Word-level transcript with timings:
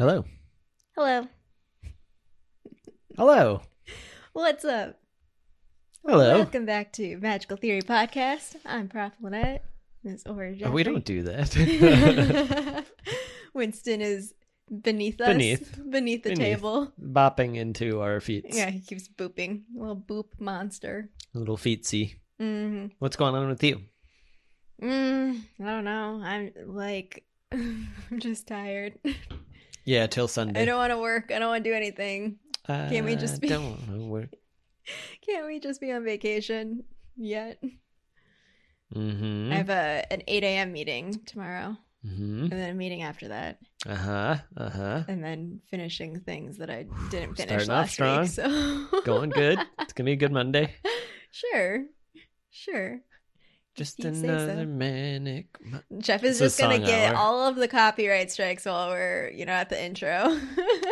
Hello. 0.00 0.24
Hello. 0.96 1.26
Hello. 3.18 3.60
What's 4.32 4.64
up? 4.64 4.98
Hello. 6.06 6.36
Welcome 6.38 6.64
back 6.64 6.90
to 6.94 7.18
Magical 7.18 7.58
Theory 7.58 7.82
Podcast. 7.82 8.56
I'm 8.64 8.88
Prof. 8.88 9.12
Lynette. 9.20 9.62
Ms. 10.02 10.22
Or 10.24 10.54
Oh, 10.64 10.70
we 10.70 10.84
don't 10.84 11.04
do 11.04 11.24
that. 11.24 12.86
Winston 13.54 14.00
is 14.00 14.32
beneath 14.80 15.20
us. 15.20 15.28
Beneath. 15.28 15.78
Beneath 15.90 16.22
the 16.22 16.30
Beneath. 16.30 16.46
table. 16.56 16.90
Bopping 16.98 17.56
into 17.56 18.00
our 18.00 18.20
feet. 18.20 18.46
Yeah, 18.48 18.70
he 18.70 18.80
keeps 18.80 19.06
booping. 19.06 19.64
Little 19.76 19.96
boop 19.96 20.28
monster. 20.40 21.10
Little 21.34 21.58
feetsy. 21.58 22.14
hmm 22.38 22.86
What's 23.00 23.16
going 23.16 23.34
on 23.34 23.50
with 23.50 23.62
you? 23.62 23.82
Mm, 24.82 25.42
I 25.60 25.64
don't 25.66 25.84
know. 25.84 26.22
I'm 26.24 26.52
like, 26.68 27.24
I'm 27.52 27.90
just 28.18 28.46
tired. 28.48 28.94
Yeah, 29.84 30.06
till 30.06 30.28
Sunday. 30.28 30.62
I 30.62 30.64
don't 30.64 30.78
want 30.78 30.92
to 30.92 30.98
work. 30.98 31.30
I 31.34 31.38
don't 31.38 31.48
want 31.48 31.64
to 31.64 31.70
do 31.70 31.74
anything. 31.74 32.38
can't 32.66 33.04
we 33.06 33.16
just 33.16 33.36
Uh, 33.36 33.38
be- 33.40 33.48
Don't 33.48 34.08
work. 34.08 34.30
Can't 35.26 35.46
we 35.46 35.60
just 35.60 35.80
be 35.80 35.92
on 35.92 36.04
vacation 36.04 36.82
yet? 37.16 37.62
Mm-hmm. 38.94 39.52
I 39.52 39.56
have 39.56 39.70
a 39.70 40.04
an 40.12 40.22
8 40.26 40.42
a.m. 40.42 40.72
meeting 40.72 41.20
tomorrow, 41.26 41.76
Mm-hmm. 42.04 42.42
and 42.44 42.52
then 42.52 42.70
a 42.70 42.74
meeting 42.74 43.02
after 43.02 43.28
that, 43.28 43.58
Uh-huh. 43.86 44.36
Uh-huh. 44.56 45.04
and 45.06 45.22
then 45.22 45.60
finishing 45.70 46.18
things 46.20 46.56
that 46.58 46.70
I 46.70 46.86
didn't 47.10 47.36
finish 47.36 47.64
Starting 47.64 47.68
last 47.68 47.92
strong. 47.92 48.22
week. 48.22 48.30
So 48.30 49.02
Going 49.04 49.30
good. 49.30 49.58
It's 49.80 49.92
gonna 49.92 50.06
be 50.06 50.12
a 50.12 50.16
good 50.16 50.32
Monday. 50.32 50.74
sure, 51.30 51.84
sure. 52.50 53.00
Just 53.76 54.02
say 54.02 54.12
so. 54.12 54.28
another 54.28 54.66
manic. 54.66 55.46
mo- 55.64 55.80
Jeff 55.98 56.24
is 56.24 56.40
It's 56.40 56.56
just 56.56 56.60
gonna 56.60 56.84
get 56.84 57.14
hour. 57.14 57.16
all 57.18 57.48
of 57.48 57.56
the 57.56 57.68
copyright 57.68 58.30
strikes 58.30 58.64
while 58.66 58.90
we're, 58.90 59.30
you 59.30 59.46
know, 59.46 59.52
at 59.52 59.68
the 59.70 59.82
intro. 59.82 60.36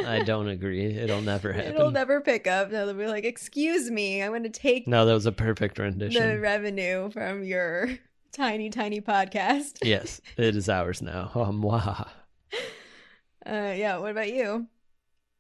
I 0.06 0.22
don't 0.24 0.48
agree. 0.48 0.86
It'll 0.86 1.20
never 1.20 1.52
happen. 1.54 1.74
It'll 1.74 1.90
never 1.90 2.20
pick 2.20 2.46
up. 2.46 2.70
No, 2.70 2.86
They'll 2.86 2.94
be 2.94 3.06
like, 3.06 3.24
"Excuse 3.24 3.90
me, 3.90 4.22
I'm 4.22 4.40
to 4.42 4.48
take 4.48 4.86
No, 4.86 5.04
that 5.06 5.12
was 5.12 5.26
a 5.26 5.32
perfect 5.32 5.78
rendition. 5.78 6.22
the 6.26 6.38
revenue 6.38 7.10
from 7.10 7.42
your 7.42 7.88
tiny, 8.32 8.70
tiny 8.70 9.00
podcast." 9.00 9.78
yes, 9.82 10.20
it 10.36 10.54
is 10.56 10.68
ours 10.68 11.02
now. 11.02 11.30
Oh, 11.34 11.46
mwah. 11.52 12.08
Uh, 13.44 13.74
yeah. 13.76 13.98
What 13.98 14.12
about 14.12 14.32
you? 14.32 14.66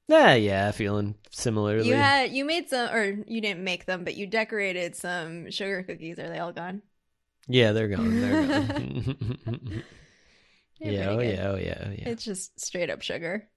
Yeah, 0.08 0.34
yeah, 0.34 0.70
feeling 0.72 1.14
similarly. 1.30 1.86
You 1.88 1.94
had 1.94 2.32
you 2.32 2.44
made 2.44 2.68
some, 2.68 2.90
or 2.90 3.04
you 3.04 3.40
didn't 3.40 3.62
make 3.62 3.84
them, 3.86 4.04
but 4.04 4.16
you 4.16 4.26
decorated 4.26 4.96
some 4.96 5.50
sugar 5.50 5.82
cookies. 5.82 6.18
Are 6.18 6.28
they 6.28 6.38
all 6.38 6.52
gone? 6.52 6.82
Yeah, 7.48 7.72
they're 7.72 7.88
gone. 7.88 8.20
They're 8.20 8.46
gone. 8.62 9.16
They're 10.80 10.92
yeah, 10.92 11.08
oh 11.10 11.18
yeah, 11.20 11.48
oh 11.48 11.56
yeah, 11.56 11.82
oh 11.86 11.90
yeah. 11.90 12.08
It's 12.08 12.24
just 12.24 12.60
straight 12.60 12.88
up 12.88 13.02
sugar. 13.02 13.48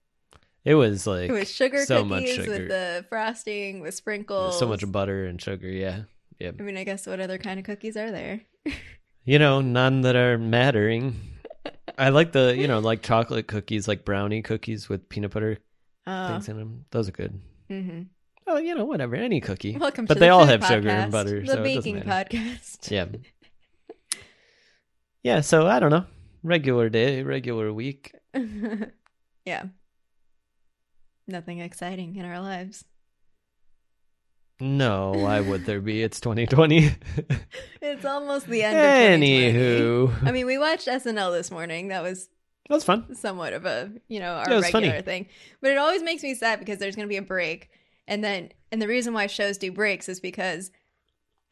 It 0.64 0.74
was 0.74 1.06
like 1.06 1.28
It 1.30 1.32
was 1.32 1.50
sugar 1.50 1.84
so 1.84 2.02
cookies 2.02 2.10
much 2.10 2.46
sugar. 2.46 2.50
with 2.50 2.68
the 2.68 3.06
frosting 3.08 3.80
with 3.80 3.94
sprinkles. 3.94 4.58
so 4.58 4.66
much 4.66 4.90
butter 4.90 5.26
and 5.26 5.40
sugar. 5.40 5.68
Yeah, 5.68 6.02
yeah. 6.40 6.50
I 6.58 6.62
mean, 6.62 6.76
I 6.76 6.82
guess 6.84 7.06
what 7.06 7.20
other 7.20 7.38
kind 7.38 7.60
of 7.60 7.64
cookies 7.66 7.96
are 7.96 8.10
there? 8.10 8.40
You 9.24 9.38
know, 9.38 9.60
none 9.60 10.00
that 10.00 10.16
are 10.16 10.36
mattering. 10.36 11.14
I 11.96 12.08
like 12.08 12.32
the 12.32 12.56
you 12.58 12.66
know 12.66 12.80
like 12.80 13.02
chocolate 13.02 13.46
cookies, 13.46 13.86
like 13.86 14.04
brownie 14.04 14.42
cookies 14.42 14.88
with 14.88 15.08
peanut 15.08 15.30
butter 15.30 15.58
Oh, 16.08 16.26
things 16.26 16.48
in 16.48 16.56
them. 16.56 16.86
Those 16.90 17.08
are 17.08 17.12
good. 17.12 17.40
Mm-hmm. 17.70 18.02
Oh, 18.48 18.56
you 18.58 18.74
know, 18.74 18.84
whatever, 18.84 19.14
any 19.14 19.40
cookie. 19.40 19.76
welcome. 19.78 20.06
But 20.06 20.14
to 20.14 20.20
they 20.20 20.26
the 20.26 20.32
all 20.32 20.44
have 20.44 20.64
sugar 20.66 20.88
and 20.88 21.12
butter, 21.12 21.40
The 21.40 21.46
so 21.46 21.62
baking 21.62 22.00
podcast. 22.02 22.90
Yeah. 22.90 23.06
Yeah, 25.22 25.40
so 25.40 25.66
I 25.66 25.78
don't 25.78 25.90
know. 25.90 26.04
Regular 26.42 26.88
day, 26.88 27.22
regular 27.22 27.72
week. 27.72 28.12
yeah. 29.44 29.64
Nothing 31.28 31.60
exciting 31.60 32.16
in 32.16 32.24
our 32.24 32.40
lives. 32.40 32.84
No, 34.60 35.12
why 35.12 35.40
would 35.40 35.64
there 35.66 35.80
be? 35.80 36.02
It's 36.02 36.20
2020. 36.20 36.90
It's 37.80 38.04
almost 38.04 38.46
the 38.48 38.62
end. 38.62 38.76
Of 38.76 39.20
2020. 39.20 39.52
Anywho, 39.52 40.26
I 40.26 40.32
mean, 40.32 40.46
we 40.46 40.58
watched 40.58 40.86
SNL 40.88 41.32
this 41.32 41.50
morning. 41.50 41.88
That 41.88 42.02
was 42.02 42.28
that 42.68 42.74
was 42.74 42.84
fun. 42.84 43.14
somewhat 43.14 43.52
of 43.52 43.64
a 43.66 43.92
you 44.08 44.20
know 44.20 44.34
our 44.34 44.60
regular 44.60 44.70
funny. 44.70 45.02
thing 45.02 45.26
but 45.60 45.72
it 45.72 45.78
always 45.78 46.02
makes 46.02 46.22
me 46.22 46.34
sad 46.34 46.58
because 46.60 46.78
there's 46.78 46.94
going 46.94 47.06
to 47.06 47.12
be 47.12 47.16
a 47.16 47.22
break 47.22 47.70
and 48.06 48.22
then 48.22 48.50
and 48.70 48.80
the 48.80 48.86
reason 48.86 49.12
why 49.12 49.26
shows 49.26 49.58
do 49.58 49.72
breaks 49.72 50.08
is 50.08 50.20
because 50.20 50.70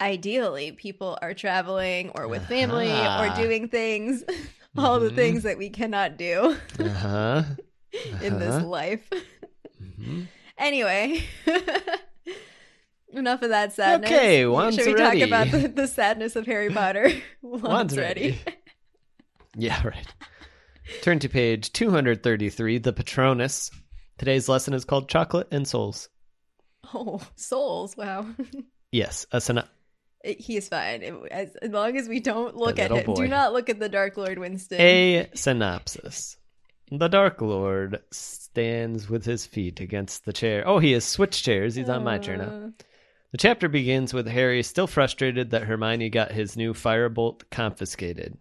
ideally 0.00 0.72
people 0.72 1.18
are 1.20 1.34
traveling 1.34 2.10
or 2.14 2.26
with 2.28 2.46
family 2.46 2.88
Ah. 2.90 3.22
or 3.32 3.36
doing 3.42 3.68
things 3.68 4.24
all 4.78 5.00
the 5.00 5.10
Mhm. 5.10 5.14
things 5.16 5.42
that 5.42 5.58
we 5.58 5.68
cannot 5.70 6.16
do 6.16 6.56
Uh 6.78 6.88
huh. 6.88 7.42
in 8.22 8.38
this 8.38 8.62
life 8.64 9.08
Mhm. 9.82 10.26
anyway 10.58 11.22
enough 13.12 13.42
of 13.42 13.50
that 13.50 13.72
sadness 13.72 14.10
Okay, 14.10 14.46
one's 14.46 14.76
should 14.76 14.86
we 14.86 14.94
ready. 14.94 15.20
talk 15.20 15.26
about 15.28 15.50
the, 15.50 15.68
the 15.68 15.86
sadness 15.88 16.36
of 16.36 16.46
harry 16.46 16.70
potter 16.70 17.10
one's, 17.42 17.62
One's 17.62 17.96
ready. 17.98 18.38
Yeah, 19.56 19.84
right. 19.84 20.06
Turn 21.02 21.18
to 21.18 21.28
page 21.28 21.72
233, 21.72 22.78
the 22.78 22.92
Patronus. 22.92 23.72
Today's 24.16 24.48
lesson 24.48 24.74
is 24.74 24.84
called 24.84 25.08
Chocolate 25.08 25.48
and 25.50 25.66
Souls. 25.66 26.08
oh 26.94 27.20
souls 27.34 27.96
wow 27.96 28.26
Yes, 28.92 29.26
a 29.32 29.40
He 30.22 30.56
is 30.56 30.68
fine. 30.68 31.02
As, 31.30 31.56
as 31.56 31.70
long 31.70 31.96
as 31.96 32.08
we 32.08 32.20
don't 32.20 32.54
look 32.54 32.76
The 32.76 32.82
at 32.82 32.90
him. 32.90 33.14
Do 33.14 33.26
not 33.26 33.52
look 33.52 33.70
at 33.70 33.78
the 33.78 33.88
Dark 33.88 34.16
Lord 34.16 34.38
Winston. 34.38 34.80
A 34.80 35.30
synopsis. 35.34 36.36
The 36.90 37.08
Dark 37.08 37.40
Lord 37.40 38.02
stands 38.10 39.08
with 39.08 39.24
his 39.24 39.46
feet 39.46 39.80
against 39.80 40.24
the 40.24 40.32
chair. 40.32 40.62
Oh, 40.66 40.78
he 40.78 40.92
has 40.92 41.04
switched 41.04 41.44
chairs. 41.44 41.74
He's 41.76 41.88
on 41.88 42.04
my 42.04 42.18
chair 42.18 42.36
now. 42.36 42.44
Uh, 42.44 42.68
The 43.32 43.38
chapter 43.38 43.68
begins 43.68 44.12
with 44.12 44.26
Harry 44.26 44.62
still 44.62 44.88
frustrated 44.88 45.50
that 45.50 45.62
Hermione 45.62 46.10
got 46.10 46.32
his 46.32 46.56
new 46.56 46.74
firebolt 46.74 47.42
confiscated. 47.50 48.36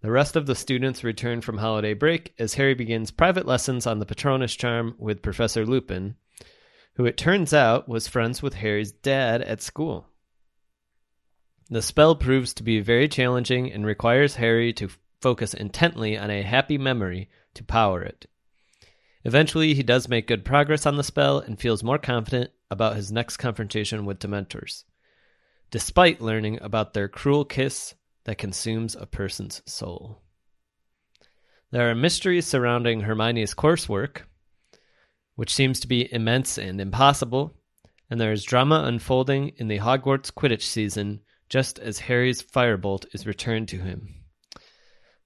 The 0.00 0.10
rest 0.10 0.34
of 0.34 0.46
the 0.46 0.56
students 0.56 1.04
return 1.04 1.42
from 1.42 1.58
holiday 1.58 1.94
break 1.94 2.34
as 2.38 2.54
Harry 2.54 2.74
begins 2.74 3.10
private 3.12 3.46
lessons 3.46 3.86
on 3.86 4.00
the 4.00 4.06
Patronus 4.06 4.56
charm 4.56 4.96
with 4.98 5.22
Professor 5.22 5.64
Lupin, 5.64 6.16
who 6.94 7.06
it 7.06 7.16
turns 7.16 7.54
out 7.54 7.88
was 7.88 8.08
friends 8.08 8.42
with 8.42 8.54
Harry's 8.54 8.92
dad 8.92 9.42
at 9.42 9.62
school. 9.62 10.06
The 11.70 11.82
spell 11.82 12.14
proves 12.14 12.52
to 12.54 12.62
be 12.62 12.80
very 12.80 13.08
challenging 13.08 13.72
and 13.72 13.86
requires 13.86 14.36
Harry 14.36 14.72
to 14.74 14.90
focus 15.20 15.54
intently 15.54 16.18
on 16.18 16.30
a 16.30 16.42
happy 16.42 16.76
memory 16.76 17.30
to 17.54 17.64
power 17.64 18.02
it. 18.02 18.26
Eventually, 19.24 19.72
he 19.72 19.82
does 19.82 20.08
make 20.08 20.26
good 20.26 20.44
progress 20.44 20.84
on 20.84 20.96
the 20.96 21.04
spell 21.04 21.38
and 21.38 21.58
feels 21.58 21.84
more 21.84 21.98
confident 21.98 22.50
about 22.70 22.96
his 22.96 23.12
next 23.12 23.36
confrontation 23.36 24.04
with 24.04 24.18
Dementors, 24.18 24.84
despite 25.70 26.20
learning 26.20 26.58
about 26.60 26.92
their 26.92 27.08
cruel 27.08 27.44
kiss 27.44 27.94
that 28.24 28.38
consumes 28.38 28.96
a 28.96 29.06
person's 29.06 29.62
soul. 29.64 30.20
There 31.70 31.88
are 31.90 31.94
mysteries 31.94 32.46
surrounding 32.46 33.00
Hermione's 33.00 33.54
coursework, 33.54 34.22
which 35.34 35.54
seems 35.54 35.80
to 35.80 35.88
be 35.88 36.12
immense 36.12 36.58
and 36.58 36.80
impossible, 36.80 37.54
and 38.10 38.20
there 38.20 38.32
is 38.32 38.44
drama 38.44 38.82
unfolding 38.84 39.50
in 39.56 39.68
the 39.68 39.78
Hogwarts 39.78 40.32
Quidditch 40.32 40.62
season 40.62 41.20
just 41.48 41.78
as 41.78 41.98
Harry's 41.98 42.42
firebolt 42.42 43.06
is 43.12 43.26
returned 43.26 43.68
to 43.68 43.78
him. 43.78 44.14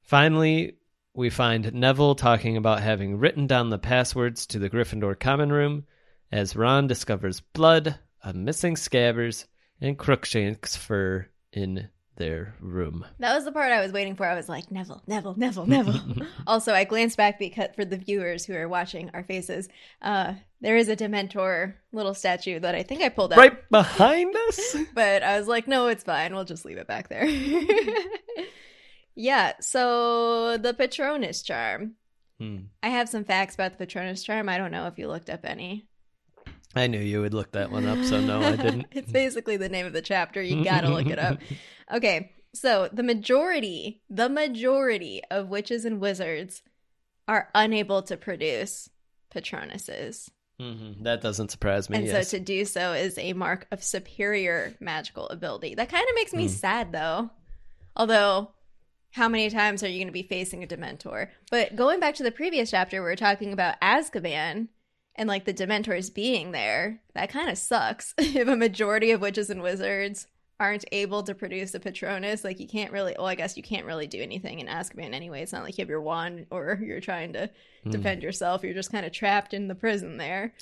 Finally, 0.03 0.77
we 1.15 1.31
find 1.31 1.73
Neville 1.73 2.15
talking 2.15 2.57
about 2.57 2.83
having 2.83 3.19
written 3.19 3.47
down 3.47 3.71
the 3.71 3.79
passwords 3.79 4.47
to 4.49 4.59
the 4.59 4.69
Gryffindor 4.69 5.19
common 5.19 5.51
room 5.51 5.87
as 6.31 6.57
Ron 6.57 6.87
discovers 6.87 7.41
blood, 7.41 7.99
a 8.23 8.33
missing 8.33 8.75
Scabbers, 8.75 9.47
and 9.81 9.99
Crookshanks' 9.99 10.77
fur 10.77 11.29
in 11.53 11.89
their 12.17 12.55
room. 12.61 13.05
that 13.19 13.35
was 13.35 13.45
the 13.45 13.53
part 13.53 13.73
I 13.73 13.81
was 13.81 13.93
waiting 13.93 14.17
for. 14.17 14.27
I 14.27 14.35
was 14.35 14.49
like, 14.49 14.71
Neville, 14.71 15.03
Neville, 15.07 15.35
Neville, 15.37 15.67
Neville. 15.67 16.27
also, 16.47 16.73
I 16.73 16.85
glanced 16.85 17.17
back 17.17 17.39
because 17.39 17.69
for 17.75 17.85
the 17.85 17.97
viewers 17.99 18.45
who 18.45 18.55
are 18.55 18.69
watching 18.69 19.11
our 19.15 19.23
faces, 19.23 19.69
uh, 20.03 20.35
there 20.61 20.77
is 20.77 20.89
a 20.89 20.97
Dementor 20.97 21.75
little 21.93 22.15
statue 22.15 22.59
that 22.61 22.75
I 22.75 22.83
think 22.83 23.03
I 23.03 23.09
pulled 23.11 23.33
out. 23.33 23.39
Right 23.39 23.71
behind 23.71 24.35
us? 24.49 24.77
But 24.95 25.23
I 25.23 25.39
was 25.39 25.47
like, 25.47 25.69
no, 25.69 25.89
it's 25.89 26.05
fine. 26.05 26.35
We'll 26.35 26.45
just 26.45 26.65
leave 26.65 26.79
it 26.79 26.87
back 26.87 27.09
there. 27.09 27.27
yeah. 29.15 29.53
So 29.61 30.57
the 30.57 30.73
Patronus 30.73 31.43
charm. 31.43 31.95
Hmm. 32.39 32.57
I 32.83 32.89
have 32.89 33.09
some 33.09 33.25
facts 33.25 33.55
about 33.55 33.73
the 33.73 33.79
Patronus 33.79 34.23
charm. 34.23 34.49
I 34.49 34.59
don't 34.59 34.71
know 34.71 34.87
if 34.87 34.99
you 34.99 35.09
looked 35.09 35.31
up 35.31 35.41
any. 35.45 35.87
I 36.77 36.87
knew 36.87 37.01
you 37.01 37.23
would 37.23 37.35
look 37.35 37.53
that 37.53 37.71
one 37.73 37.87
up, 37.87 38.05
so 38.05 38.21
no, 38.21 38.41
I 38.41 38.55
didn't. 38.57 38.87
it's 38.93 39.11
basically 39.11 39.57
the 39.57 39.69
name 39.69 39.87
of 39.87 39.93
the 39.95 40.03
chapter. 40.03 40.43
You 40.43 40.63
gotta 40.63 40.89
look 40.91 41.07
it 41.09 41.19
up. 41.19 41.39
Okay, 41.93 42.33
so 42.53 42.89
the 42.93 43.05
majority, 43.05 44.03
the 44.11 44.29
majority 44.29 45.23
of 45.31 45.49
witches 45.49 45.85
and 45.85 46.01
wizards 46.01 46.65
are 47.29 47.49
unable 47.55 48.03
to 48.03 48.17
produce 48.17 48.91
Patronuses. 49.33 50.29
Mhm. 50.61 51.05
That 51.05 51.21
doesn't 51.21 51.51
surprise 51.53 51.89
me. 51.89 51.99
And 51.99 52.07
yes. 52.07 52.29
so 52.31 52.39
to 52.39 52.45
do 52.45 52.65
so 52.65 52.93
is 52.93 53.19
a 53.19 53.35
mark 53.35 53.69
of 53.71 53.85
superior 53.85 54.75
magical 54.81 55.29
ability. 55.29 55.75
That 55.77 55.89
kind 55.91 56.09
of 56.09 56.15
makes 56.17 56.33
me 56.33 56.45
Hmm. 56.45 56.49
sad 56.49 56.93
though. 56.93 57.31
Although 57.95 58.51
how 59.13 59.29
many 59.29 59.49
times 59.51 59.83
are 59.83 59.89
you 59.89 59.99
going 59.99 60.09
to 60.09 60.13
be 60.13 60.23
facing 60.23 60.65
a 60.65 60.67
Dementor? 60.67 61.29
But 61.51 61.77
going 61.77 62.01
back 62.01 62.17
to 62.17 62.23
the 62.23 62.33
previous 62.33 62.71
chapter, 62.73 63.01
we 63.01 63.09
were 63.09 63.17
talking 63.17 63.53
about 63.53 63.81
Azkaban 63.81 64.69
and 65.17 65.29
like 65.29 65.45
the 65.45 65.55
Dementors 65.55 66.13
being 66.13 66.53
there. 66.53 67.01
That 67.15 67.31
kind 67.31 67.49
of 67.51 67.59
sucks. 67.59 68.15
if 68.19 68.47
a 68.49 68.57
majority 68.57 69.11
of 69.11 69.21
witches 69.21 69.51
and 69.51 69.63
wizards 69.63 70.27
aren't 70.59 70.85
able 70.93 71.23
to 71.23 71.35
produce 71.35 71.75
a 71.75 71.81
Patronus, 71.81 72.43
like 72.45 72.61
you 72.61 72.67
can't 72.69 72.93
really. 72.93 73.15
Well, 73.19 73.27
I 73.27 73.35
guess 73.35 73.57
you 73.57 73.63
can't 73.63 73.85
really 73.87 74.07
do 74.07 74.23
anything 74.23 74.59
in 74.61 74.69
Azkaban 74.69 75.13
anyway. 75.15 75.43
It's 75.43 75.53
not 75.53 75.65
like 75.65 75.77
you 75.77 75.83
have 75.83 75.91
your 75.91 76.01
wand 76.01 76.47
or 76.51 76.79
you're 76.85 77.01
trying 77.01 77.33
to 77.35 77.51
Hmm. 77.85 77.91
defend 77.91 78.23
yourself. 78.23 78.63
You're 78.65 78.73
just 78.75 78.91
kind 78.93 79.05
of 79.07 79.13
trapped 79.13 79.53
in 79.55 79.69
the 79.69 79.75
prison 79.75 80.17
there. 80.17 80.55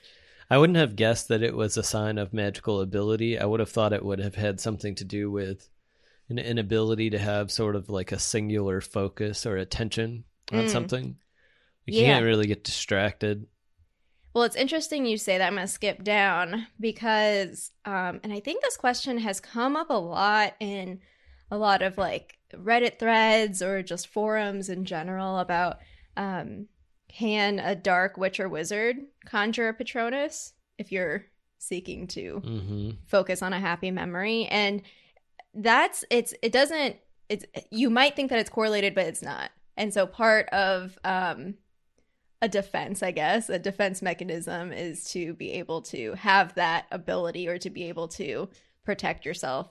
I 0.51 0.59
wouldn't 0.59 0.77
have 0.79 0.95
guessed 0.97 1.29
that 1.29 1.43
it 1.43 1.55
was 1.55 1.77
a 1.77 1.83
sign 1.83 2.19
of 2.19 2.35
magical 2.35 2.81
ability. 2.81 3.39
I 3.39 3.47
would 3.47 3.61
have 3.61 3.71
thought 3.71 3.93
it 3.95 4.05
would 4.05 4.19
have 4.19 4.35
had 4.35 4.61
something 4.61 4.95
to 4.97 5.05
do 5.05 5.31
with 5.31 5.71
an 6.29 6.39
inability 6.39 7.09
to 7.11 7.19
have 7.19 7.51
sort 7.51 7.77
of 7.77 7.89
like 7.89 8.13
a 8.13 8.19
singular 8.19 8.81
focus 8.81 9.47
or 9.47 9.57
attention 9.57 10.25
on 10.53 10.65
Mm. 10.67 10.71
something. 10.71 11.17
You 11.87 12.01
Yeah. 12.01 12.07
can't 12.15 12.25
really 12.25 12.47
get 12.47 12.63
distracted. 12.65 13.47
Well, 14.35 14.45
it's 14.45 14.57
interesting 14.57 15.07
you 15.07 15.17
say 15.17 15.39
that. 15.39 15.47
I'm 15.47 15.55
going 15.55 15.67
to 15.67 15.73
skip 15.73 16.03
down 16.03 16.67
because, 16.81 17.71
um, 17.85 18.21
and 18.25 18.33
I 18.33 18.41
think 18.41 18.63
this 18.63 18.77
question 18.77 19.19
has 19.19 19.41
come 19.41 19.77
up 19.77 19.91
a 19.91 19.95
lot 19.95 20.55
in 20.59 21.01
a 21.51 21.57
lot 21.57 21.83
of 21.83 21.97
like 21.97 22.37
Reddit 22.53 22.99
threads 22.99 23.63
or 23.63 23.83
just 23.83 24.09
forums 24.09 24.69
in 24.69 24.85
general 24.85 25.39
about 25.39 25.79
um, 26.17 26.67
can 27.09 27.61
a 27.61 27.77
dark 27.77 28.17
witch 28.17 28.41
or 28.41 28.49
wizard 28.49 28.97
conjure 29.25 29.69
a 29.69 29.75
Patronus 29.75 30.53
if 30.79 30.91
you're 30.91 31.27
seeking 31.59 32.07
to 32.09 32.43
hmm 32.45 32.91
focus 33.07 33.41
on 33.41 33.53
a 33.53 33.61
happy 33.61 33.91
memory 33.91 34.45
and 34.47 34.83
that's 35.55 36.05
it's 36.11 36.35
it 36.43 36.53
doesn't 36.53 36.97
it's 37.29 37.45
you 37.71 37.89
might 37.89 38.15
think 38.15 38.29
that 38.29 38.39
it's 38.39 38.51
correlated 38.51 38.95
but 38.95 39.07
it's 39.07 39.23
not 39.23 39.51
and 39.77 39.95
so 39.95 40.07
part 40.07 40.49
of 40.51 40.99
um 41.05 41.55
a 42.45 42.49
defense 42.49 43.03
i 43.03 43.11
guess 43.11 43.49
a 43.49 43.59
defense 43.59 44.03
mechanism 44.03 44.73
is 44.73 45.05
to 45.11 45.33
be 45.35 45.53
able 45.53 45.81
to 45.83 46.13
have 46.15 46.55
that 46.55 46.85
ability 46.91 47.49
or 47.49 47.57
to 47.59 47.71
be 47.71 47.85
able 47.85 48.07
to 48.09 48.49
protect 48.85 49.25
yourself 49.25 49.69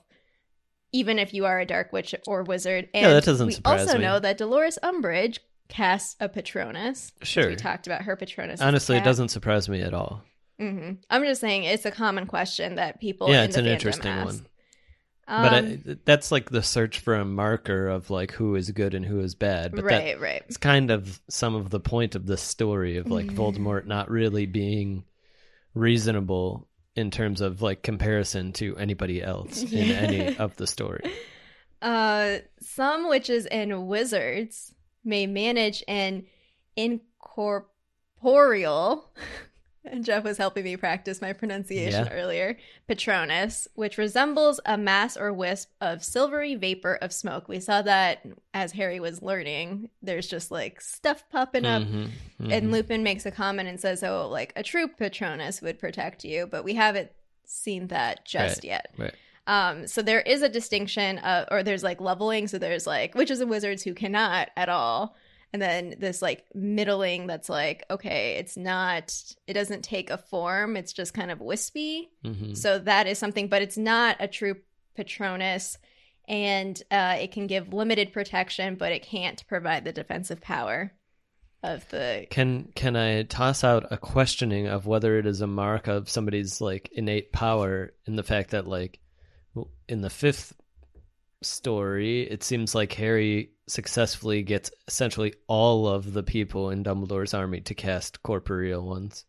even 0.92 1.18
if 1.20 1.34
you 1.34 1.46
are 1.46 1.60
a 1.60 1.66
dark 1.66 1.92
witch 1.94 2.14
or 2.28 2.44
wizard 2.44 2.88
and 2.94 3.04
Yeah, 3.08 3.14
that 3.14 3.24
doesn't 3.26 3.48
we 3.48 3.54
surprise 3.54 3.82
also 3.88 3.98
me. 3.98 4.04
know 4.06 4.20
that 4.20 4.38
dolores 4.38 4.78
umbridge 4.84 5.38
casts 5.70 6.16
a 6.20 6.28
patronus 6.30 7.12
Sure. 7.22 7.48
we 7.48 7.56
talked 7.56 7.88
about 7.88 8.02
her 8.04 8.16
patronus 8.16 8.62
Honestly, 8.62 8.98
it 8.98 9.04
doesn't 9.04 9.30
surprise 9.30 9.70
me 9.70 9.82
at 9.82 9.94
all. 9.94 10.22
hmm 10.60 10.92
I'm 11.10 11.24
just 11.24 11.42
saying 11.42 11.64
it's 11.64 11.86
a 11.86 11.92
common 11.92 12.28
question 12.28 12.76
that 12.76 13.00
people. 13.00 13.30
yeah, 13.30 13.44
it's 13.44 13.58
an 13.58 13.66
interesting 13.66 14.12
ask. 14.12 14.26
one. 14.26 14.46
But 15.28 15.54
Um, 15.54 15.84
I, 15.88 15.98
that's 16.06 16.32
like 16.32 16.50
the 16.50 16.64
search 16.64 17.00
for 17.00 17.16
a 17.16 17.26
marker 17.26 17.88
of 17.88 18.10
like 18.10 18.32
who 18.32 18.56
is 18.56 18.72
good 18.72 18.94
and 18.94 19.06
who 19.06 19.20
is 19.22 19.36
bad. 19.36 19.74
But 19.76 19.86
right, 19.86 20.20
right. 20.20 20.44
it's 20.48 20.58
kind 20.58 20.92
of 20.92 21.22
some 21.30 21.56
of 21.56 21.70
the 21.70 21.80
point 21.80 22.16
of 22.16 22.26
the 22.26 22.38
story 22.38 22.98
of 22.98 23.10
like 23.10 23.28
Mm. 23.28 23.36
Voldemort 23.36 23.86
not 23.86 24.10
really 24.10 24.46
being 24.46 25.06
reasonable 25.74 26.68
in 26.96 27.10
terms 27.10 27.42
of 27.42 27.62
like 27.62 27.82
comparison 27.84 28.52
to 28.54 28.76
anybody 28.78 29.22
else 29.24 29.64
in 29.64 29.92
any 29.92 30.36
of 30.38 30.56
the 30.58 30.68
story. 30.68 31.02
Uh, 31.82 32.38
some 32.62 33.10
witches 33.10 33.46
and 33.48 33.88
wizards 33.88 34.74
may 35.04 35.26
manage 35.28 35.84
an 35.88 36.26
incorporeal. 36.76 39.10
And 39.86 40.04
Jeff 40.06 40.24
was 40.24 40.38
helping 40.38 40.64
me 40.64 40.78
practice 40.78 41.22
my 41.22 41.34
pronunciation 41.34 42.06
Yeah. 42.06 42.14
earlier. 42.14 42.58
Patronus, 42.88 43.68
which 43.76 43.98
resembles 43.98 44.60
a 44.66 44.78
mass 44.78 45.18
or 45.18 45.34
wisp 45.34 45.70
of 45.82 46.04
silvery 46.04 46.56
vapor 46.56 46.96
of 47.02 47.12
smoke. 47.12 47.48
We 47.48 47.60
saw 47.60 47.82
that 47.82 48.26
as 48.54 48.72
Harry 48.74 49.00
was 49.00 49.22
learning. 49.22 49.90
There's 50.02 50.28
just 50.28 50.52
like 50.52 50.80
stuff 50.82 51.24
popping 51.32 51.66
up 51.66 51.84
Mhm, 51.84 52.10
and 52.40 52.68
mhm. 52.68 52.72
Lupin 52.72 53.04
makes 53.04 53.26
a 53.26 53.32
comment 53.32 53.68
and 53.70 53.80
says, 53.80 54.04
"Oh, 54.04 54.28
like 54.30 54.54
a 54.56 54.64
true 54.64 54.88
Patronus 54.88 55.62
would 55.62 55.80
protect 55.80 56.24
you," 56.24 56.48
but 56.48 56.64
we 56.64 56.76
haven't 56.76 57.12
seen 57.46 57.88
that 57.88 58.26
just 58.26 58.58
Right, 58.60 58.64
yet. 58.66 58.94
right. 58.98 59.14
Um, 59.46 59.88
so 59.88 60.02
there 60.02 60.22
is 60.22 60.42
a 60.42 60.48
distinction, 60.48 61.18
uh, 61.20 61.46
or 61.52 61.64
there's 61.64 61.84
like 61.84 62.00
leveling. 62.00 62.48
So 62.48 62.58
there's 62.58 62.88
like 62.88 63.14
witches 63.16 63.42
and 63.42 63.50
wizards 63.50 63.84
who 63.84 63.94
cannot 63.94 64.50
at 64.56 64.70
all, 64.70 65.18
and 65.54 65.62
then 65.62 65.96
this 66.00 66.22
like 66.22 66.44
middling 66.56 67.28
that's 67.28 67.48
like, 67.48 67.86
okay, 67.90 68.38
it's 68.38 68.58
not, 68.58 69.16
it 69.46 69.54
doesn't 69.54 69.84
take 69.84 70.10
a 70.10 70.18
form. 70.18 70.76
It's 70.76 70.94
just 70.94 71.14
kind 71.14 71.30
of 71.30 71.40
wispy. 71.40 72.10
Mhm. 72.26 72.58
So 72.58 72.80
that 72.80 73.06
is 73.06 73.20
something, 73.20 73.48
but 73.48 73.62
it's 73.62 73.78
not 73.78 74.18
a 74.20 74.28
true 74.28 74.56
Patronus. 74.96 75.78
And 76.28 76.82
uh, 76.90 77.18
it 77.20 77.34
can 77.34 77.48
give 77.48 77.74
limited 77.74 78.14
protection, 78.14 78.76
but 78.76 78.92
it 78.92 79.04
can't 79.04 79.46
provide 79.48 79.84
the 79.84 79.92
defensive 79.92 80.42
power 80.42 80.94
of 81.64 81.88
the 81.90 82.28
Can 82.30 82.72
can 82.76 82.96
I 82.96 83.24
toss 83.24 83.64
out 83.64 83.88
a 83.92 83.98
questioning 83.98 84.68
of 84.68 84.86
whether 84.86 85.18
it 85.18 85.26
is 85.26 85.42
a 85.42 85.48
mark 85.48 85.88
of 85.88 86.10
somebody's 86.10 86.60
like 86.60 86.90
innate 86.94 87.32
power 87.32 87.94
in 88.06 88.16
the 88.16 88.24
fact 88.24 88.52
that 88.52 88.68
like 88.68 89.00
in 89.88 90.02
the 90.02 90.10
fifth 90.10 90.54
story 91.44 92.24
it 92.24 92.44
seems 92.44 92.74
like 92.76 92.94
Harry 92.94 93.52
successfully 93.68 94.44
gets 94.44 94.72
essentially 94.88 95.34
all 95.48 95.88
of 95.88 96.14
the 96.14 96.24
people 96.24 96.70
in 96.70 96.84
Dumbledore's 96.84 97.34
army 97.34 97.62
to 97.62 97.74
cast 97.74 98.22
corporeal 98.24 98.86
ones. 98.86 99.26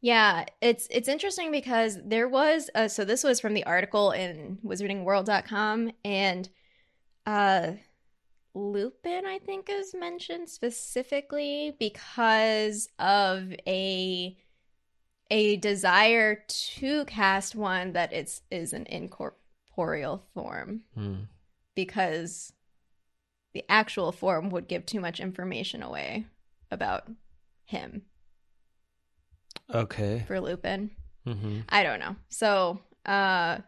Yeah, 0.00 0.44
it's 0.60 0.86
it's 0.90 1.08
interesting 1.08 1.50
because 1.50 1.98
there 2.04 2.28
was 2.28 2.68
uh, 2.74 2.88
so 2.88 3.04
this 3.04 3.24
was 3.24 3.40
from 3.40 3.54
the 3.54 3.64
article 3.64 4.10
in 4.10 4.58
wizardingworld.com 4.64 5.92
and 6.04 6.48
uh 7.26 7.72
Lupin 8.54 9.24
I 9.26 9.38
think 9.38 9.68
is 9.70 9.94
mentioned 9.94 10.48
specifically 10.48 11.74
because 11.78 12.88
of 12.98 13.54
a 13.66 14.36
a 15.30 15.56
desire 15.56 16.44
to 16.46 17.04
cast 17.06 17.54
one 17.54 17.94
that 17.94 18.12
it's 18.12 18.42
is 18.50 18.74
an 18.74 18.86
incorporeal 18.86 20.22
form 20.34 20.82
Hmm. 20.94 21.14
Because 21.74 22.52
the 23.52 23.64
actual 23.68 24.12
form 24.12 24.50
would 24.50 24.68
give 24.68 24.84
too 24.86 25.00
much 25.00 25.20
information 25.20 25.82
away 25.82 26.26
about 26.70 27.08
him 27.64 28.02
Okay. 29.72 30.24
for 30.26 30.40
Lupin. 30.40 30.90
hmm 31.24 31.60
I 31.68 31.82
don't 31.82 32.00
know. 32.00 32.16
So, 32.28 32.80
uh 33.06 33.58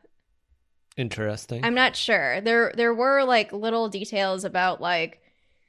Interesting. 0.96 1.62
I'm 1.64 1.75
not 1.75 1.94
sure. 1.94 2.40
There 2.40 2.72
there 2.75 2.94
were 2.94 3.25
like 3.25 3.52
little 3.52 3.88
details 3.88 4.44
about 4.44 4.80
like 4.80 5.20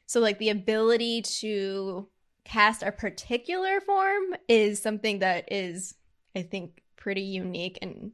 so 0.05 0.19
like 0.21 0.39
the 0.39 0.49
ability 0.49 1.21
to 1.21 2.07
cast 2.45 2.81
a 2.81 2.93
particular 2.93 3.81
form 3.81 4.23
is 4.47 4.81
something 4.81 5.19
that 5.19 5.51
is 5.51 5.95
I 6.35 6.43
think 6.43 6.81
pretty 6.95 7.21
unique 7.23 7.77
and 7.81 8.11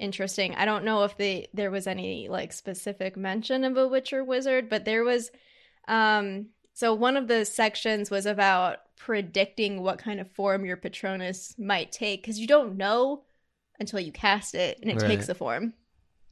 interesting. 0.00 0.54
I 0.56 0.64
don't 0.64 0.84
know 0.84 1.04
if 1.04 1.16
they 1.16 1.48
there 1.54 1.70
was 1.70 1.86
any 1.86 2.28
like 2.28 2.52
specific 2.52 3.16
mention 3.16 3.64
of 3.64 3.76
a 3.76 3.86
witch 3.86 4.12
or 4.12 4.24
wizard, 4.24 4.68
but 4.68 4.84
there 4.84 5.04
was 5.04 5.30
um 5.88 6.46
so 6.72 6.94
one 6.94 7.16
of 7.16 7.28
the 7.28 7.44
sections 7.44 8.10
was 8.10 8.26
about 8.26 8.78
predicting 8.96 9.82
what 9.82 9.98
kind 9.98 10.20
of 10.20 10.30
form 10.32 10.64
your 10.64 10.76
patronus 10.76 11.54
might 11.58 11.92
take 11.92 12.24
cuz 12.24 12.38
you 12.38 12.46
don't 12.46 12.76
know 12.76 13.24
until 13.78 14.00
you 14.00 14.12
cast 14.12 14.54
it 14.54 14.78
and 14.80 14.90
it 14.90 14.98
Right. 14.98 15.06
takes 15.08 15.28
a 15.28 15.34
form. 15.34 15.74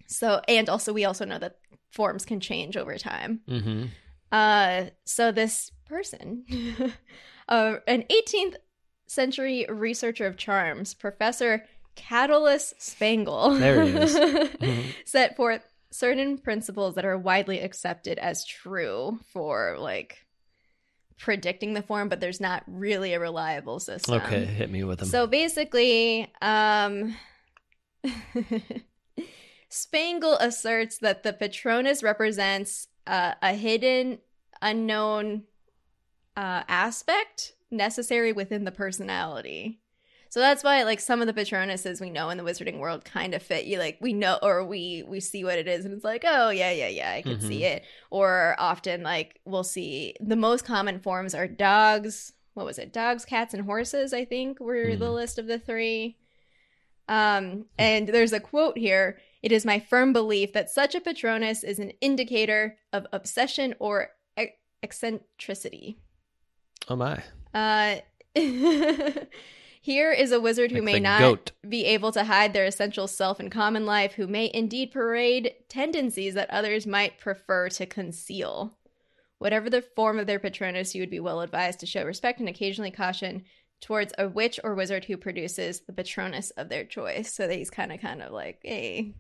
So 0.06 0.40
and 0.48 0.68
also 0.68 0.92
we 0.92 1.04
also 1.04 1.25
know 1.25 1.38
that 1.38 1.58
forms 1.92 2.25
can 2.25 2.40
change 2.40 2.76
over 2.76 2.96
time. 2.98 3.40
hmm 3.48 3.84
Uh, 4.30 4.87
so 5.04 5.32
this 5.32 5.72
person, 5.87 6.44
uh, 7.48 7.76
an 7.87 8.04
18th 8.10 8.56
century 9.06 9.64
researcher 9.70 10.26
of 10.26 10.37
charms, 10.37 10.92
Professor 10.92 11.64
Catullus 11.99 12.75
Spangle, 12.78 13.55
There 13.55 13.83
he 13.85 13.90
is. 13.90 14.95
Set 15.05 15.37
forth 15.37 15.67
certain 15.90 16.38
principles 16.38 16.95
that 16.95 17.05
are 17.05 17.19
widely 17.19 17.61
accepted 17.61 18.19
as 18.19 18.45
true 18.45 19.19
for 19.33 19.76
like 19.78 20.25
predicting 21.19 21.75
the 21.75 21.83
form, 21.83 22.09
but 22.09 22.21
there's 22.21 22.40
not 22.40 22.62
really 22.67 23.14
a 23.14 23.21
reliable 23.21 23.81
system. 23.81 24.14
Okay, 24.14 24.45
hit 24.45 24.71
me 24.71 24.85
with 24.85 25.00
them. 25.00 25.09
So 25.09 25.26
basically, 25.26 26.33
um, 26.40 27.17
Spangle 29.69 30.35
asserts 30.35 30.99
that 30.99 31.25
the 31.25 31.33
Patronus 31.33 32.02
represents 32.02 32.88
uh, 33.07 33.35
a 33.43 33.52
hidden, 33.55 34.19
unknown 34.62 35.45
uh, 36.37 36.62
aspect 36.69 37.55
necessary 37.71 38.33
within 38.33 38.64
the 38.64 38.73
personality. 38.73 39.81
So 40.30 40.40
that's 40.40 40.62
why, 40.62 40.82
like, 40.82 41.00
some 41.00 41.20
of 41.23 41.26
the 41.26 41.32
Patronuses 41.32 42.00
we 42.00 42.11
know 42.11 42.28
in 42.28 42.37
the 42.37 42.44
Wizarding 42.44 42.78
world 42.78 43.04
kind 43.04 43.35
of 43.35 43.42
fit 43.42 43.64
you. 43.64 43.78
Like, 43.78 43.97
we 44.00 44.12
know, 44.12 44.38
or 44.42 44.64
we 44.64 45.02
we 45.06 45.20
see 45.20 45.42
what 45.44 45.58
it 45.58 45.66
is, 45.66 45.85
and 45.85 45.94
it's 45.94 46.04
like, 46.04 46.25
oh 46.26 46.50
yeah, 46.50 46.70
yeah, 46.70 46.88
yeah, 46.88 47.12
I 47.12 47.23
can 47.23 47.40
see 47.40 47.64
it. 47.64 47.82
Or 48.11 48.54
often, 48.58 49.02
like, 49.02 49.40
we'll 49.47 49.64
see 49.64 50.14
the 50.20 50.37
most 50.37 50.64
common 50.64 51.00
forms 51.00 51.35
are 51.35 51.49
dogs. 51.49 52.32
What 52.54 52.66
was 52.66 52.78
it? 52.78 52.92
Dogs, 52.92 53.25
cats, 53.25 53.54
and 53.54 53.64
horses. 53.64 54.12
I 54.12 54.25
think 54.25 54.61
were 54.61 54.97
the 54.97 55.06
Hmm. 55.06 55.14
list 55.14 55.38
of 55.38 55.47
the 55.47 55.58
three. 55.58 56.18
Um, 57.08 57.64
and 57.78 58.08
there's 58.08 58.35
a 58.35 58.40
quote 58.40 58.76
here. 58.76 59.18
It 59.42 59.50
is 59.52 59.64
my 59.64 59.78
firm 59.80 60.12
belief 60.12 60.52
that 60.52 60.68
such 60.68 60.94
a 60.94 61.00
Patronus 61.00 61.64
is 61.64 61.78
an 61.78 61.92
indicator 62.02 62.76
of 62.92 63.06
obsession 63.12 63.75
or 63.78 64.11
e- 64.38 64.49
eccentricity. 64.82 66.00
Oh 66.88 66.97
my. 66.97 67.23
Uh, 67.54 68.00
here 69.80 70.12
is 70.12 70.32
a 70.32 70.40
wizard 70.40 70.70
who 70.70 70.78
Like 70.78 70.85
may 70.85 71.00
not 71.00 71.20
goat. 71.20 71.52
be 71.68 71.85
able 71.87 72.12
to 72.12 72.25
hide 72.25 72.52
their 72.52 72.64
essential 72.64 73.06
self 73.06 73.40
in 73.40 73.50
common 73.50 73.87
life, 73.87 74.14
who 74.14 74.26
may 74.26 74.50
indeed 74.52 74.90
parade 74.90 75.54
tendencies 75.68 76.35
that 76.35 76.50
others 76.50 76.87
might 76.87 77.18
prefer 77.18 77.68
to 77.70 77.87
conceal. 77.87 78.76
Whatever 79.38 79.70
the 79.70 79.82
form 79.82 80.18
of 80.18 80.26
their 80.26 80.40
patronus, 80.40 80.94
you 80.94 81.02
would 81.02 81.11
be 81.11 81.20
well 81.20 81.40
advised 81.40 81.80
to 81.80 81.87
show 81.87 82.04
respect 82.04 82.40
and 82.40 82.49
occasionally 82.49 82.90
caution 82.90 83.44
towards 83.80 84.12
a 84.18 84.28
witch 84.28 84.58
or 84.64 84.75
wizard 84.75 85.04
who 85.04 85.16
produces 85.16 85.80
the 85.80 85.92
patronus 85.92 86.50
of 86.50 86.68
their 86.68 86.85
choice. 86.85 87.32
So 87.32 87.47
that 87.47 87.56
he's 87.56 87.70
kind 87.70 87.92
of, 87.92 88.00
kind 88.00 88.20
of 88.20 88.32
like, 88.32 88.58
hey, 88.64 89.14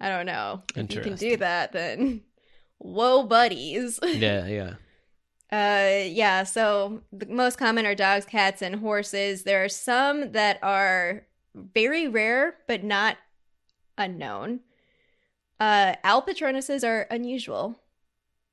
I 0.00 0.08
don't 0.08 0.26
know. 0.26 0.62
If 0.76 0.94
you 0.94 1.00
can 1.00 1.16
do 1.16 1.36
that, 1.38 1.72
then 1.72 2.22
whoa, 2.78 3.24
buddies. 3.24 3.98
Yeah, 4.02 4.46
yeah. 4.46 4.74
Uh, 5.54 6.04
yeah. 6.08 6.42
So 6.42 7.02
the 7.12 7.26
most 7.26 7.58
common 7.58 7.86
are 7.86 7.94
dogs, 7.94 8.24
cats, 8.24 8.60
and 8.60 8.74
horses. 8.76 9.44
There 9.44 9.62
are 9.62 9.68
some 9.68 10.32
that 10.32 10.58
are 10.62 11.26
very 11.54 12.08
rare, 12.08 12.56
but 12.66 12.82
not 12.82 13.18
unknown. 13.96 14.60
Uh, 15.60 15.94
owl 16.02 16.22
patronuses 16.22 16.82
are 16.82 17.02
unusual, 17.10 17.78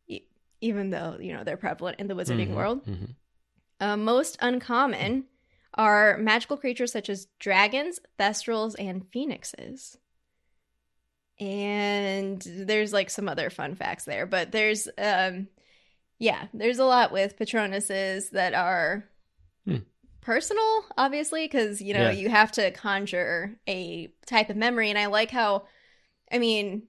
e- 0.08 0.22
even 0.62 0.92
though 0.92 1.18
you 1.20 1.34
know 1.34 1.44
they're 1.44 1.58
prevalent 1.58 2.00
in 2.00 2.08
the 2.08 2.14
wizarding 2.14 2.50
Mhm, 2.50 2.56
world. 2.56 2.86
mhm. 2.86 3.16
Uh, 3.80 3.98
most 3.98 4.38
uncommon 4.40 5.26
are 5.74 6.18
magical 6.20 6.56
creatures 6.58 6.92
such 6.92 7.10
as 7.10 7.28
dragons, 7.40 8.00
thestrals, 8.20 8.76
and 8.78 9.08
phoenixes. 9.12 9.98
And 11.40 12.40
there's 12.42 12.94
like 12.94 13.10
some 13.10 13.28
other 13.28 13.50
fun 13.50 13.74
facts 13.74 14.06
there, 14.06 14.28
but 14.28 14.52
there's 14.52 14.88
um 15.00 15.48
yeah, 16.22 16.46
there's 16.54 16.78
a 16.78 16.86
lot 16.86 17.12
with 17.12 17.36
patronuses 17.38 18.30
that 18.30 18.54
are 18.54 19.10
Hmm. 19.66 19.78
personal, 20.22 20.86
obviously, 20.98 21.46
because 21.46 21.82
you 21.82 21.94
know 21.96 22.12
Yeah. 22.12 22.12
you 22.12 22.30
have 22.30 22.52
to 22.54 22.70
conjure 22.72 23.60
a 23.68 24.08
type 24.28 24.50
of 24.52 24.56
memory, 24.56 24.90
and 24.92 25.00
I 25.00 25.08
like 25.08 25.32
how, 25.32 25.66
I 26.32 26.38
mean, 26.38 26.84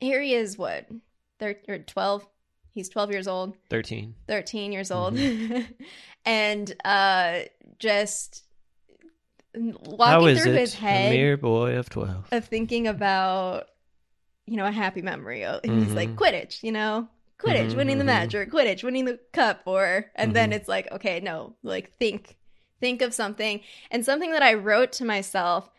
Harry 0.00 0.32
is 0.32 0.56
what, 0.56 0.86
thir- 1.40 1.60
or 1.68 1.78
twelve? 1.80 2.24
He's 2.72 2.88
twelve 2.88 3.10
years 3.10 3.26
old. 3.26 3.56
13. 3.70 4.14
13 4.28 4.70
years 4.72 4.90
old 4.92 5.18
and 6.24 6.74
uh 6.84 7.40
just 7.78 8.44
How 9.54 9.62
walking 9.82 10.28
is 10.28 10.42
through 10.42 10.52
it? 10.52 10.58
his 10.60 10.74
A 10.74 10.78
head 10.78 11.10
mere 11.10 11.36
boy 11.36 11.76
of 11.78 11.88
12. 11.88 12.28
of 12.32 12.44
thinking 12.44 12.86
about 12.86 13.66
you 14.46 14.56
know 14.56 14.66
a 14.66 14.70
happy 14.70 15.02
memory 15.02 15.42
and 15.42 15.60
he's 15.64 15.94
like 15.94 16.10
Mhm. 16.10 16.16
quidditch 16.16 16.62
you 16.62 16.70
know 16.72 17.08
quidditch 17.38 17.72
Mhm, 17.72 17.76
winning 17.76 17.98
the 17.98 18.04
mhm. 18.04 18.06
match 18.06 18.34
or 18.34 18.46
quidditch 18.46 18.82
winning 18.82 19.04
the 19.04 19.18
cup 19.32 19.62
or 19.66 20.10
and 20.14 20.34
then 20.34 20.50
Mhm. 20.50 20.54
it's 20.54 20.68
like 20.68 20.90
okay 20.92 21.20
no 21.20 21.54
like 21.62 21.92
think 21.92 22.36
think 22.80 23.02
of 23.02 23.12
something 23.14 23.60
and 23.90 24.04
something 24.04 24.32
that 24.32 24.42
i 24.42 24.54
wrote 24.54 24.92
to 24.92 25.04
myself 25.04 25.70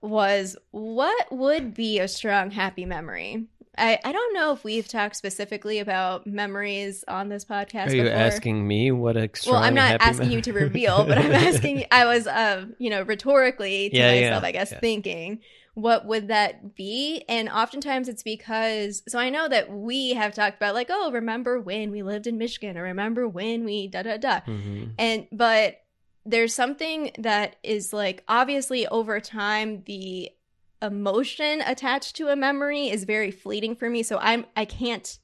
was 0.00 0.56
what 0.72 1.30
would 1.30 1.74
be 1.74 1.98
a 1.98 2.08
strong 2.08 2.50
happy 2.50 2.84
memory 2.84 3.46
I, 3.78 3.98
I 4.04 4.12
don't 4.12 4.34
know 4.34 4.52
if 4.52 4.64
we've 4.64 4.86
talked 4.86 5.16
specifically 5.16 5.78
about 5.78 6.26
memories 6.26 7.04
on 7.08 7.30
this 7.30 7.46
podcast 7.46 7.86
Are 7.86 7.94
you 7.96 8.02
before. 8.02 8.18
asking 8.18 8.68
me 8.68 8.90
what 8.92 9.16
a 9.16 9.30
strong 9.32 9.54
Well, 9.54 9.64
I'm 9.64 9.74
not 9.74 9.96
asking 9.98 10.30
you 10.30 10.42
to 10.42 10.52
reveal, 10.52 11.06
but 11.06 11.16
I'm 11.16 11.32
asking. 11.32 11.86
I 11.90 12.04
was, 12.04 12.26
um, 12.26 12.74
you 12.78 12.90
know, 12.90 13.00
rhetorically 13.00 13.88
to 13.88 13.96
Yeah, 13.96 14.08
myself, 14.08 14.42
yeah, 14.42 14.46
I 14.48 14.52
guess, 14.52 14.72
yeah. 14.72 14.80
thinking, 14.80 15.40
what 15.74 16.04
would 16.06 16.28
that 16.28 16.74
be? 16.74 17.24
And 17.28 17.48
oftentimes 17.48 18.08
it's 18.08 18.22
because, 18.22 19.02
so 19.08 19.18
I 19.18 19.30
know 19.30 19.48
that 19.48 19.70
we 19.70 20.10
have 20.14 20.34
talked 20.34 20.56
about, 20.56 20.74
like, 20.74 20.88
oh, 20.90 21.10
remember 21.10 21.58
when 21.60 21.90
we 21.90 22.02
lived 22.02 22.26
in 22.26 22.36
Michigan, 22.36 22.76
or 22.76 22.82
remember 22.82 23.26
when 23.26 23.64
we 23.64 23.88
da 23.88 24.02
da 24.02 24.16
da, 24.18 24.40
Mhm. 24.46 24.92
and 24.98 25.26
but 25.32 25.78
there's 26.24 26.54
something 26.54 27.10
that 27.18 27.56
is 27.62 27.92
like 27.92 28.22
obviously 28.28 28.86
over 28.86 29.18
time 29.18 29.82
the 29.86 30.30
emotion 30.80 31.60
attached 31.62 32.16
to 32.16 32.28
a 32.28 32.36
memory 32.36 32.88
is 32.90 33.04
very 33.04 33.30
fleeting 33.30 33.74
for 33.76 33.88
me 33.88 34.02
so 34.02 34.18
i'm 34.18 34.44
i 34.56 34.64
can't 34.64 35.18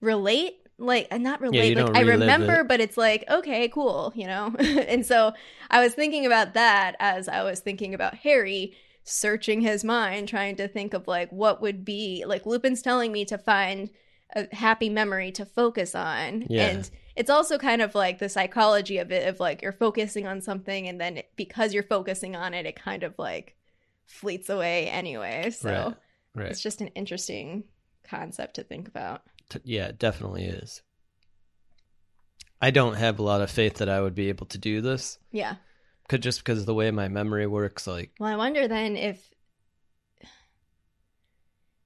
relate 0.00 0.54
like 0.78 1.08
uh, 1.10 1.18
not 1.18 1.40
relate 1.40 1.76
you 1.76 1.82
like 1.84 1.96
i 1.96 2.00
remember 2.00 2.60
it. 2.60 2.68
but 2.68 2.80
it's 2.80 2.96
like 2.96 3.24
okay 3.30 3.68
cool 3.68 4.12
you 4.14 4.26
know 4.26 4.54
and 4.58 5.04
so 5.04 5.32
i 5.70 5.82
was 5.82 5.94
thinking 5.94 6.24
about 6.26 6.54
that 6.54 6.96
as 7.00 7.28
i 7.28 7.42
was 7.42 7.60
thinking 7.60 7.92
about 7.94 8.14
harry 8.14 8.74
searching 9.04 9.60
his 9.60 9.82
mind 9.84 10.28
trying 10.28 10.56
to 10.56 10.68
think 10.68 10.94
of 10.94 11.08
like 11.08 11.30
what 11.30 11.60
would 11.62 11.84
be 11.84 12.24
like 12.26 12.46
lupin's 12.46 12.82
telling 12.82 13.10
me 13.12 13.24
to 13.24 13.38
find 13.38 13.90
a 14.36 14.46
happy 14.54 14.88
memory 14.88 15.32
to 15.32 15.44
focus 15.44 15.94
on 15.94 16.46
Yeah. 16.48 16.66
and 16.66 16.90
it's 17.16 17.30
also 17.30 17.58
kind 17.58 17.82
of 17.82 17.94
like 17.94 18.18
the 18.18 18.28
psychology 18.28 18.98
of 18.98 19.10
it 19.10 19.26
of 19.28 19.40
like 19.40 19.62
you're 19.62 19.72
focusing 19.72 20.26
on 20.26 20.40
something 20.40 20.86
and 20.86 21.00
then 21.00 21.16
it, 21.18 21.30
because 21.36 21.74
you're 21.74 21.82
focusing 21.82 22.36
on 22.36 22.54
it 22.54 22.66
it 22.66 22.76
kind 22.76 23.02
of 23.02 23.14
like 23.18 23.56
fleets 24.06 24.48
away 24.48 24.88
anyway 24.88 25.50
so 25.50 25.70
Right. 25.70 25.94
Right. 26.42 26.50
it's 26.50 26.60
just 26.62 26.80
an 26.80 26.88
interesting 26.88 27.64
concept 28.08 28.54
to 28.56 28.62
think 28.62 28.86
about 28.86 29.22
T- 29.48 29.58
yeah, 29.64 29.86
it 29.86 29.98
definitely 29.98 30.44
is. 30.44 30.82
I 32.60 32.70
don't 32.70 32.94
have 32.94 33.18
a 33.18 33.22
lot 33.22 33.40
of 33.40 33.50
faith 33.50 33.76
that 33.78 33.88
I 33.88 34.00
would 34.00 34.14
be 34.14 34.28
able 34.28 34.46
to 34.46 34.58
do 34.58 34.80
this. 34.80 35.18
yeah 35.32 35.56
Could 36.10 36.22
just 36.24 36.40
because 36.40 36.58
of 36.58 36.66
the 36.66 36.74
way 36.74 36.90
my 36.90 37.06
memory 37.06 37.46
works, 37.46 37.86
like 37.86 38.10
well 38.18 38.32
i 38.32 38.34
wonder 38.34 38.66
then 38.66 38.96
if 38.96 39.30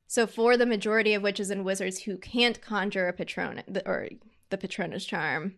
so 0.07 0.26
for 0.26 0.57
the 0.57 0.64
majority 0.64 1.12
of 1.12 1.23
witches 1.23 1.50
and 1.50 1.62
wizards 1.62 1.99
who 1.99 2.16
can't 2.16 2.62
conjure 2.62 3.07
a 3.07 3.12
patron 3.12 3.62
or 3.85 4.09
the 4.49 4.57
patronus 4.57 5.04
charm 5.04 5.57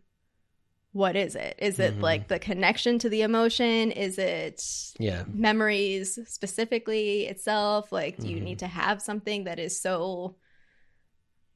what 0.90 1.14
is 1.14 1.36
it 1.36 1.54
is 1.58 1.78
it 1.78 1.96
Mhm. 1.98 2.02
like 2.02 2.26
the 2.26 2.40
connection 2.40 2.98
to 2.98 3.08
the 3.08 3.22
emotion 3.22 3.92
is 3.92 4.18
it 4.18 4.60
yeah, 4.98 5.22
memories 5.28 6.18
specifically 6.26 7.26
itself 7.26 7.92
like 7.92 8.16
do 8.18 8.28
you 8.28 8.38
Mhm. 8.40 8.42
need 8.44 8.58
to 8.58 8.66
have 8.66 9.00
something 9.00 9.44
that 9.44 9.60
is 9.60 9.80
so 9.80 10.34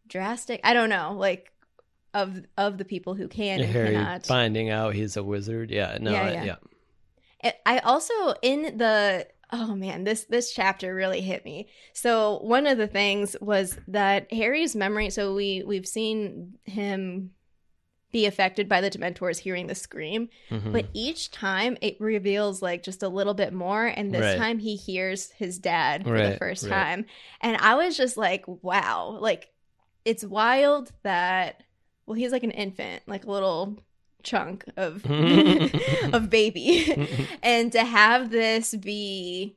drastic 0.07 0.61
i 0.62 0.75
don't 0.75 0.90
know 0.90 1.14
like 1.19 1.52
of 2.12 2.45
of 2.57 2.76
the 2.79 2.85
people 2.85 3.14
who 3.14 3.29
can 3.29 3.61
and 3.61 3.73
Harry 3.73 3.95
cannot 3.95 4.26
finding 4.26 4.69
out 4.69 4.95
he's 4.95 5.17
a 5.17 5.23
wizard. 5.25 5.71
Yeah, 5.71 5.97
no, 6.00 6.12
Yeah, 6.12 6.23
I- 6.23 6.45
yeah. 6.45 6.57
I 7.66 7.78
also 7.80 8.12
in 8.42 8.76
the 8.78 9.26
oh 9.52 9.75
man 9.75 10.04
this 10.04 10.25
this 10.25 10.52
chapter 10.52 10.94
really 10.94 11.20
hit 11.20 11.44
me 11.44 11.68
so 11.92 12.38
one 12.42 12.66
of 12.66 12.78
the 12.78 12.87
things 12.87 13.35
was 13.40 13.76
that 13.88 14.32
harry's 14.32 14.76
memory 14.76 15.11
so 15.11 15.35
we 15.35 15.62
we've 15.66 15.87
seen 15.88 16.54
him 16.64 17.30
be 18.12 18.26
affected 18.26 18.68
by 18.68 18.80
the 18.80 18.90
dementors 18.90 19.38
hearing 19.38 19.68
the 19.68 19.75
scream 19.75 20.28
Mhm. 20.50 20.73
but 20.73 20.87
each 20.92 21.30
time 21.30 21.76
it 21.80 21.97
reveals 22.00 22.61
like 22.61 22.82
just 22.82 23.02
a 23.04 23.09
little 23.09 23.35
bit 23.35 23.52
more 23.52 23.87
and 23.87 24.12
this 24.12 24.20
Right. 24.23 24.37
time 24.38 24.59
he 24.59 24.75
hears 24.76 25.30
his 25.32 25.59
dad 25.61 26.02
for 26.04 26.18
the 26.18 26.37
first 26.37 26.64
right. 26.64 26.70
time 26.70 27.06
and 27.40 27.56
i 27.59 27.75
was 27.76 27.97
just 27.97 28.16
like 28.16 28.44
wow 28.47 29.16
like 29.20 29.49
it's 30.04 30.25
wild 30.25 30.90
that 31.04 31.62
well 32.06 32.14
he's 32.16 32.32
like 32.32 32.42
an 32.42 32.50
infant 32.50 33.02
like 33.06 33.25
a 33.26 33.30
little 33.30 33.78
chunk 34.23 34.65
of 34.77 35.05
of 36.12 36.31
baby 36.31 37.09
and 37.43 37.73
to 37.73 37.85
have 37.85 38.31
this 38.31 38.75
be 38.75 39.57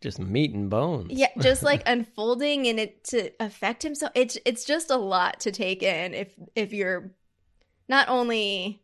just 0.00 0.18
meat 0.18 0.52
and 0.52 0.68
bones. 0.68 1.10
yeah 1.12 1.28
just 1.40 1.62
like 1.62 1.82
unfolding 1.86 2.66
and 2.66 2.80
it 2.80 3.04
to 3.04 3.30
affect 3.38 3.84
him 3.84 3.94
so 3.94 4.08
it's 4.14 4.36
it's 4.44 4.64
just 4.64 4.90
a 4.90 4.96
lot 4.96 5.38
to 5.40 5.52
take 5.52 5.82
in 5.82 6.12
if 6.14 6.34
if 6.56 6.72
you're 6.72 7.12
not 7.88 8.08
only 8.08 8.82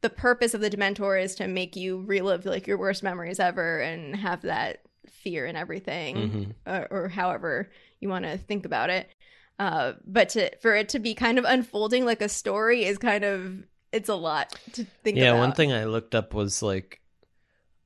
the 0.00 0.08
purpose 0.08 0.54
of 0.54 0.62
the 0.62 0.70
dementor 0.70 1.22
is 1.22 1.34
to 1.34 1.46
make 1.46 1.76
you 1.76 2.00
relive 2.06 2.46
like 2.46 2.66
your 2.66 2.78
worst 2.78 3.02
memories 3.02 3.38
ever 3.38 3.80
and 3.80 4.16
have 4.16 4.40
that 4.42 4.78
fear 5.10 5.44
and 5.44 5.58
everything 5.58 6.16
Mhm. 6.16 6.54
or, 6.66 6.88
or 7.04 7.08
however 7.08 7.70
you 8.00 8.08
want 8.08 8.24
to 8.24 8.38
think 8.38 8.64
about 8.64 8.88
it 8.88 9.10
uh 9.58 9.92
but 10.06 10.30
to 10.30 10.56
for 10.62 10.74
it 10.74 10.88
to 10.90 10.98
be 10.98 11.14
kind 11.14 11.38
of 11.38 11.44
unfolding 11.44 12.06
like 12.06 12.22
a 12.22 12.30
story 12.30 12.84
is 12.86 12.96
kind 12.96 13.24
of 13.24 13.62
it's 13.92 14.08
a 14.08 14.14
lot 14.14 14.50
to 14.72 14.84
think 15.02 15.16
about. 15.16 15.24
yeah, 15.24 15.30
about 15.32 15.40
one 15.40 15.52
thing 15.52 15.72
I 15.72 15.84
looked 15.84 16.14
up 16.14 16.34
was 16.34 16.62
like 16.62 17.00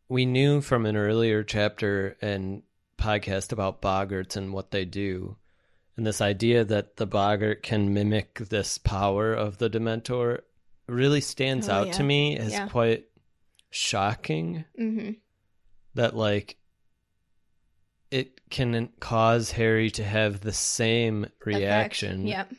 we 0.08 0.26
knew 0.26 0.60
from 0.60 0.86
an 0.86 0.96
earlier 0.96 1.42
chapter 1.42 2.16
and 2.20 2.62
podcast 2.98 3.52
about 3.52 3.80
boggarts 3.82 4.36
and 4.36 4.52
what 4.52 4.70
they 4.70 4.84
do. 4.84 5.36
And 5.96 6.06
this 6.06 6.20
idea 6.20 6.64
that 6.64 6.96
the 6.96 7.06
boggart 7.06 7.62
can 7.62 7.94
mimic 7.94 8.34
this 8.50 8.78
power 8.78 9.32
of 9.32 9.58
the 9.58 9.70
Dementor 9.70 10.40
really 10.88 11.20
stands 11.20 11.68
Oh, 11.68 11.72
out 11.72 11.86
yeah. 11.88 11.92
to 11.94 12.02
me 12.02 12.36
as 12.36 12.52
Yeah. 12.52 12.68
quite 12.68 13.04
shocking 13.70 14.64
hmm 14.76 15.10
that 15.94 16.14
like 16.16 16.56
it 18.10 18.48
can 18.50 18.88
cause 19.00 19.50
Harry 19.52 19.90
to 19.90 20.04
have 20.04 20.40
the 20.40 20.52
same 20.52 21.26
reaction. 21.44 22.26
Yep. 22.26 22.52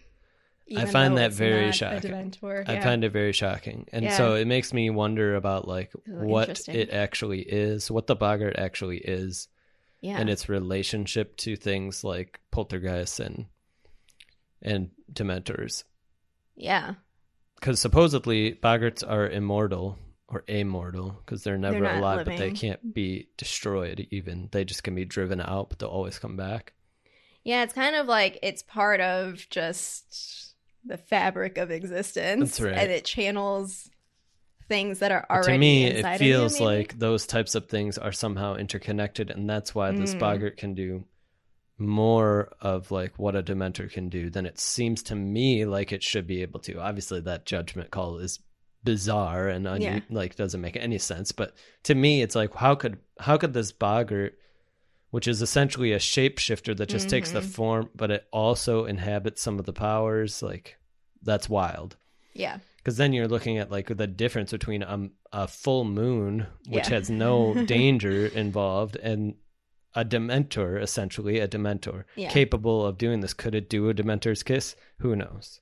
I 0.76 0.86
find 0.86 1.18
that 1.18 1.32
very 1.34 1.72
shocking. 1.72 2.12
Dementor, 2.12 2.68
I 2.68 2.80
find 2.82 3.04
it 3.04 3.12
very 3.12 3.34
shocking. 3.34 3.88
And 3.92 4.06
Yeah. 4.06 4.18
so 4.18 4.36
it 4.36 4.48
makes 4.48 4.74
me 4.74 4.90
wonder 4.90 5.36
about 5.36 5.68
like 5.68 5.92
what 6.08 6.68
it 6.68 6.90
actually 6.92 7.42
is, 7.42 7.92
what 7.92 8.08
the 8.08 8.16
boggart 8.16 8.56
actually 8.58 8.98
is, 8.98 9.48
yeah. 10.02 10.18
and 10.20 10.30
its 10.30 10.50
relationship 10.50 11.38
to 11.38 11.56
things 11.56 12.04
like 12.04 12.40
poltergeists 12.52 13.20
and 13.20 13.46
and 14.62 14.90
dementors. 15.12 15.84
Yeah. 16.56 16.96
because 17.60 17.80
supposedly 17.80 18.54
boggarts 18.54 19.04
are 19.08 19.30
immortal 19.30 19.98
or 20.28 20.44
immortal 20.48 21.22
because 21.24 21.44
they're 21.44 21.58
never 21.58 21.80
not 21.82 21.98
alive, 21.98 22.26
but 22.26 22.38
they 22.38 22.52
can't 22.52 22.94
be 22.94 23.28
destroyed. 23.38 24.08
Even 24.10 24.50
they 24.52 24.66
just 24.66 24.84
can 24.84 24.96
be 24.96 25.06
driven 25.06 25.40
out, 25.42 25.70
but 25.70 25.78
they'll 25.80 25.90
always 25.90 26.18
come 26.18 26.36
back. 26.38 26.74
Yeah, 27.44 27.62
it's 27.62 27.74
kind 27.74 27.96
of 27.96 28.08
like 28.08 28.40
it's 28.42 28.64
part 28.64 29.02
of 29.02 29.46
just 29.52 30.55
the 30.86 30.98
fabric 30.98 31.58
of 31.58 31.72
existence. 31.72 32.52
That's 32.58 32.62
right. 32.62 32.74
And 32.76 32.92
it 32.92 33.06
channels 33.06 33.90
things 34.68 35.00
that 35.00 35.12
are 35.12 35.26
already. 35.30 35.48
But 35.48 35.52
to 35.54 35.58
me, 35.58 35.86
it 35.86 36.18
feels 36.18 36.60
you, 36.60 36.66
like 36.66 36.98
those 36.98 37.28
types 37.28 37.56
of 37.56 37.68
things 37.68 37.98
are 37.98 38.12
somehow 38.12 38.56
interconnected, 38.56 39.30
and 39.32 39.50
that's 39.50 39.76
why 39.76 39.92
this 39.92 40.16
Mm. 40.16 40.20
boggart 40.20 40.58
can 40.58 40.74
do 40.74 41.06
more 41.78 42.54
of 42.62 42.90
like 42.90 43.20
what 43.20 43.36
a 43.36 43.44
dementor 43.44 43.92
can 43.92 44.08
do 44.10 44.30
than 44.30 44.46
it 44.46 44.58
seems 44.60 45.04
to 45.04 45.16
me 45.16 45.66
like 45.66 45.92
it 45.92 46.02
should 46.04 46.26
be 46.26 46.42
able 46.42 46.60
to. 46.62 46.80
Obviously, 46.80 47.20
that 47.22 47.46
judgment 47.46 47.92
call 47.92 48.18
is 48.18 48.40
bizarre 48.84 49.48
and 49.50 49.68
un- 49.68 49.82
Yeah. 49.82 50.00
like 50.10 50.36
doesn't 50.36 50.62
make 50.62 50.78
any 50.78 50.98
sense. 51.00 51.32
But 51.32 51.54
to 51.84 51.96
me, 51.96 52.22
it's 52.22 52.36
like 52.36 52.54
how 52.56 52.76
could 52.76 52.98
how 53.20 53.38
could 53.38 53.54
this 53.54 53.72
boggart, 53.72 54.38
which 55.12 55.28
is 55.28 55.42
essentially 55.42 55.92
a 55.94 56.00
shapeshifter 56.00 56.76
that 56.78 56.90
just 56.90 57.10
takes 57.10 57.32
the 57.32 57.40
Mhm. 57.40 57.46
form, 57.54 57.90
but 57.96 58.12
it 58.12 58.28
also 58.32 58.86
inhabits 58.86 59.42
some 59.42 59.60
of 59.60 59.66
the 59.66 59.74
powers, 59.74 60.42
like 60.44 60.78
that's 61.22 61.48
wild 61.50 61.96
Yeah. 62.34 62.60
because 62.78 62.98
then 62.98 63.14
you're 63.14 63.28
looking 63.28 63.58
at 63.58 63.72
like 63.72 63.88
the 63.96 64.08
difference 64.08 64.52
between 64.52 64.84
um, 64.84 65.12
a 65.32 65.48
full 65.48 65.86
moon 65.86 66.48
which 66.68 66.90
Yeah. 66.90 66.96
has 66.96 67.10
no 67.10 67.54
danger 67.66 68.28
involved 68.28 68.96
and 68.98 69.36
a 69.96 70.04
dementor 70.06 70.82
essentially 70.82 71.40
a 71.40 71.48
dementor 71.48 72.04
Yeah. 72.16 72.30
capable 72.30 72.86
of 72.86 72.98
doing 72.98 73.22
this 73.22 73.34
could 73.34 73.56
it 73.56 73.70
do 73.70 73.90
a 73.90 73.94
dementor's 73.94 74.44
kiss 74.44 74.76
who 75.00 75.16
knows 75.16 75.62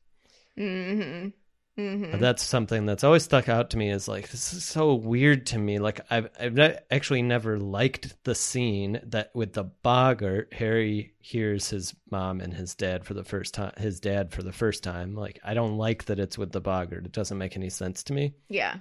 Mm-hmm. 0.58 1.30
Mm-hmm. 1.78 2.20
that's 2.20 2.44
something 2.44 2.86
that's 2.86 3.04
always 3.04 3.24
stuck 3.24 3.50
out 3.50 3.72
to 3.72 3.78
me 3.78 3.90
is 3.90 4.08
like 4.08 4.30
this 4.30 4.54
is 4.54 4.64
so 4.64 4.94
weird 4.94 5.48
to 5.48 5.58
me 5.58 5.80
like 5.80 6.02
i've, 6.12 6.30
I've 6.40 6.54
ne- 6.54 6.78
actually 6.92 7.24
never 7.24 7.58
liked 7.58 8.16
the 8.26 8.36
scene 8.36 9.00
that 9.06 9.32
with 9.34 9.54
the 9.54 9.64
boggart 9.64 10.54
harry 10.54 11.16
hears 11.20 11.72
his 11.72 11.96
mom 12.12 12.42
and 12.42 12.54
his 12.54 12.76
dad 12.76 13.06
for 13.06 13.16
the 13.16 13.24
first 13.24 13.56
time 13.56 13.72
his 13.78 14.00
dad 14.00 14.32
for 14.32 14.44
the 14.44 14.52
first 14.52 14.84
time 14.84 15.16
like 15.16 15.40
i 15.44 15.56
don't 15.56 15.80
like 15.80 16.06
that 16.06 16.20
it's 16.20 16.38
with 16.38 16.52
the 16.52 16.62
boggart 16.62 17.06
it 17.08 17.12
doesn't 17.12 17.40
make 17.40 17.56
any 17.58 17.72
sense 17.72 18.04
to 18.04 18.14
me 18.14 18.36
yeah. 18.50 18.78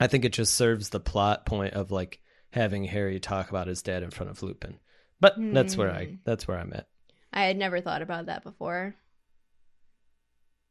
I 0.00 0.08
think 0.08 0.24
it 0.24 0.32
just 0.32 0.54
serves 0.54 0.88
the 0.88 0.98
plot 0.98 1.46
point 1.46 1.74
of 1.74 1.92
like 1.92 2.18
having 2.50 2.82
Harry 2.84 3.20
talk 3.20 3.50
about 3.50 3.68
his 3.68 3.82
dad 3.82 4.02
in 4.02 4.10
front 4.10 4.30
of 4.30 4.42
Lupin. 4.42 4.80
But 5.20 5.34
that's 5.38 5.76
where 5.76 5.92
I 5.92 6.06
Hmm. 6.06 6.14
that's 6.24 6.48
where 6.48 6.58
I'm 6.58 6.72
at. 6.72 6.88
I 7.32 7.44
had 7.44 7.56
never 7.56 7.80
thought 7.80 8.02
about 8.02 8.26
that 8.26 8.42
before. 8.42 8.96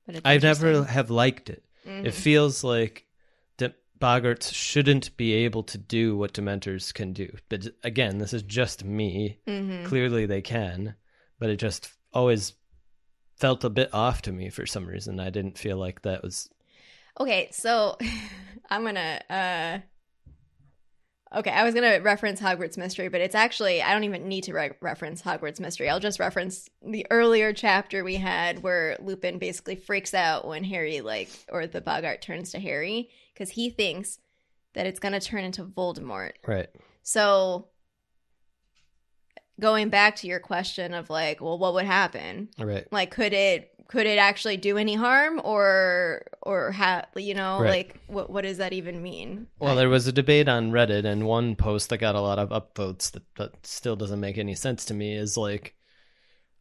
But 0.05 0.15
it's 0.15 0.21
I 0.25 0.37
never 0.37 0.83
have 0.83 1.09
liked 1.09 1.49
it. 1.49 1.63
Mhm. 1.85 2.05
It 2.05 2.13
feels 2.13 2.63
like 2.63 3.05
De- 3.57 3.73
Boggarts 3.99 4.53
shouldn't 4.53 5.15
be 5.17 5.33
able 5.33 5.63
to 5.63 5.77
do 5.77 6.15
what 6.17 6.33
Dementors 6.33 6.93
can 6.93 7.13
do. 7.13 7.35
But 7.49 7.67
again, 7.83 8.17
this 8.17 8.33
is 8.33 8.43
just 8.43 8.83
me. 8.83 9.39
Mhm. 9.47 9.85
Clearly 9.85 10.25
they 10.25 10.41
can, 10.41 10.95
but 11.39 11.49
it 11.49 11.57
just 11.57 11.91
always 12.13 12.53
felt 13.37 13.63
a 13.63 13.69
bit 13.69 13.93
off 13.93 14.21
to 14.23 14.31
me 14.31 14.49
for 14.49 14.65
some 14.65 14.85
reason. 14.85 15.19
I 15.19 15.29
didn't 15.29 15.57
feel 15.57 15.77
like 15.77 16.01
that 16.03 16.23
was 16.23 16.49
Okay, 17.19 17.49
so 17.51 17.97
I'm 18.69 18.83
gonna. 18.83 19.21
uh 19.29 19.79
Okay, 21.33 21.49
I 21.49 21.63
was 21.63 21.73
gonna 21.73 22.01
reference 22.01 22.41
Hogwarts 22.41 22.77
Mystery, 22.77 23.07
but 23.07 23.21
it's 23.21 23.35
actually 23.35 23.81
I 23.81 23.93
don't 23.93 24.03
even 24.03 24.27
need 24.27 24.43
to 24.45 24.53
re- 24.53 24.71
reference 24.81 25.21
Hogwarts 25.21 25.61
Mystery. 25.61 25.89
I'll 25.89 25.99
just 25.99 26.19
reference 26.19 26.69
the 26.85 27.05
earlier 27.09 27.53
chapter 27.53 28.03
we 28.03 28.15
had 28.15 28.63
where 28.63 28.97
Lupin 28.99 29.37
basically 29.37 29.75
freaks 29.75 30.13
out 30.13 30.45
when 30.45 30.65
Harry 30.65 30.99
like 30.99 31.29
or 31.49 31.67
the 31.67 31.79
Boggart 31.81 32.21
turns 32.21 32.51
to 32.51 32.59
Harry 32.59 33.09
because 33.33 33.49
he 33.51 33.69
thinks 33.69 34.19
that 34.73 34.85
it's 34.85 34.99
gonna 34.99 35.21
turn 35.21 35.45
into 35.45 35.63
Voldemort. 35.63 36.33
right. 36.45 36.67
So 37.03 37.69
going 39.59 39.89
back 39.89 40.17
to 40.17 40.27
your 40.27 40.39
question 40.39 40.93
of 40.93 41.09
like, 41.09 41.39
well, 41.39 41.57
what 41.57 41.73
would 41.75 41.85
happen? 41.85 42.49
Right. 42.59 42.91
like 42.91 43.11
could 43.11 43.31
it 43.31 43.70
could 43.91 44.07
it 44.07 44.17
actually 44.17 44.55
do 44.55 44.77
any 44.77 44.95
harm 44.95 45.41
or 45.43 46.23
or 46.41 46.71
ha 46.71 47.03
you 47.17 47.33
know 47.33 47.59
Right. 47.59 47.69
like 47.69 47.99
what 48.07 48.29
what 48.29 48.43
does 48.43 48.57
that 48.57 48.71
even 48.71 49.03
mean 49.03 49.47
Well, 49.59 49.75
there 49.75 49.89
was 49.89 50.07
a 50.07 50.13
debate 50.13 50.47
on 50.47 50.71
Reddit, 50.71 51.05
and 51.05 51.25
one 51.27 51.55
post 51.55 51.89
that 51.89 51.97
got 51.97 52.15
a 52.15 52.21
lot 52.21 52.39
of 52.39 52.49
upvotes 52.49 53.11
that, 53.11 53.23
that 53.35 53.65
still 53.65 53.97
doesn't 53.97 54.19
make 54.21 54.37
any 54.37 54.55
sense 54.55 54.85
to 54.85 54.93
me 54.93 55.13
is 55.13 55.35
like, 55.35 55.75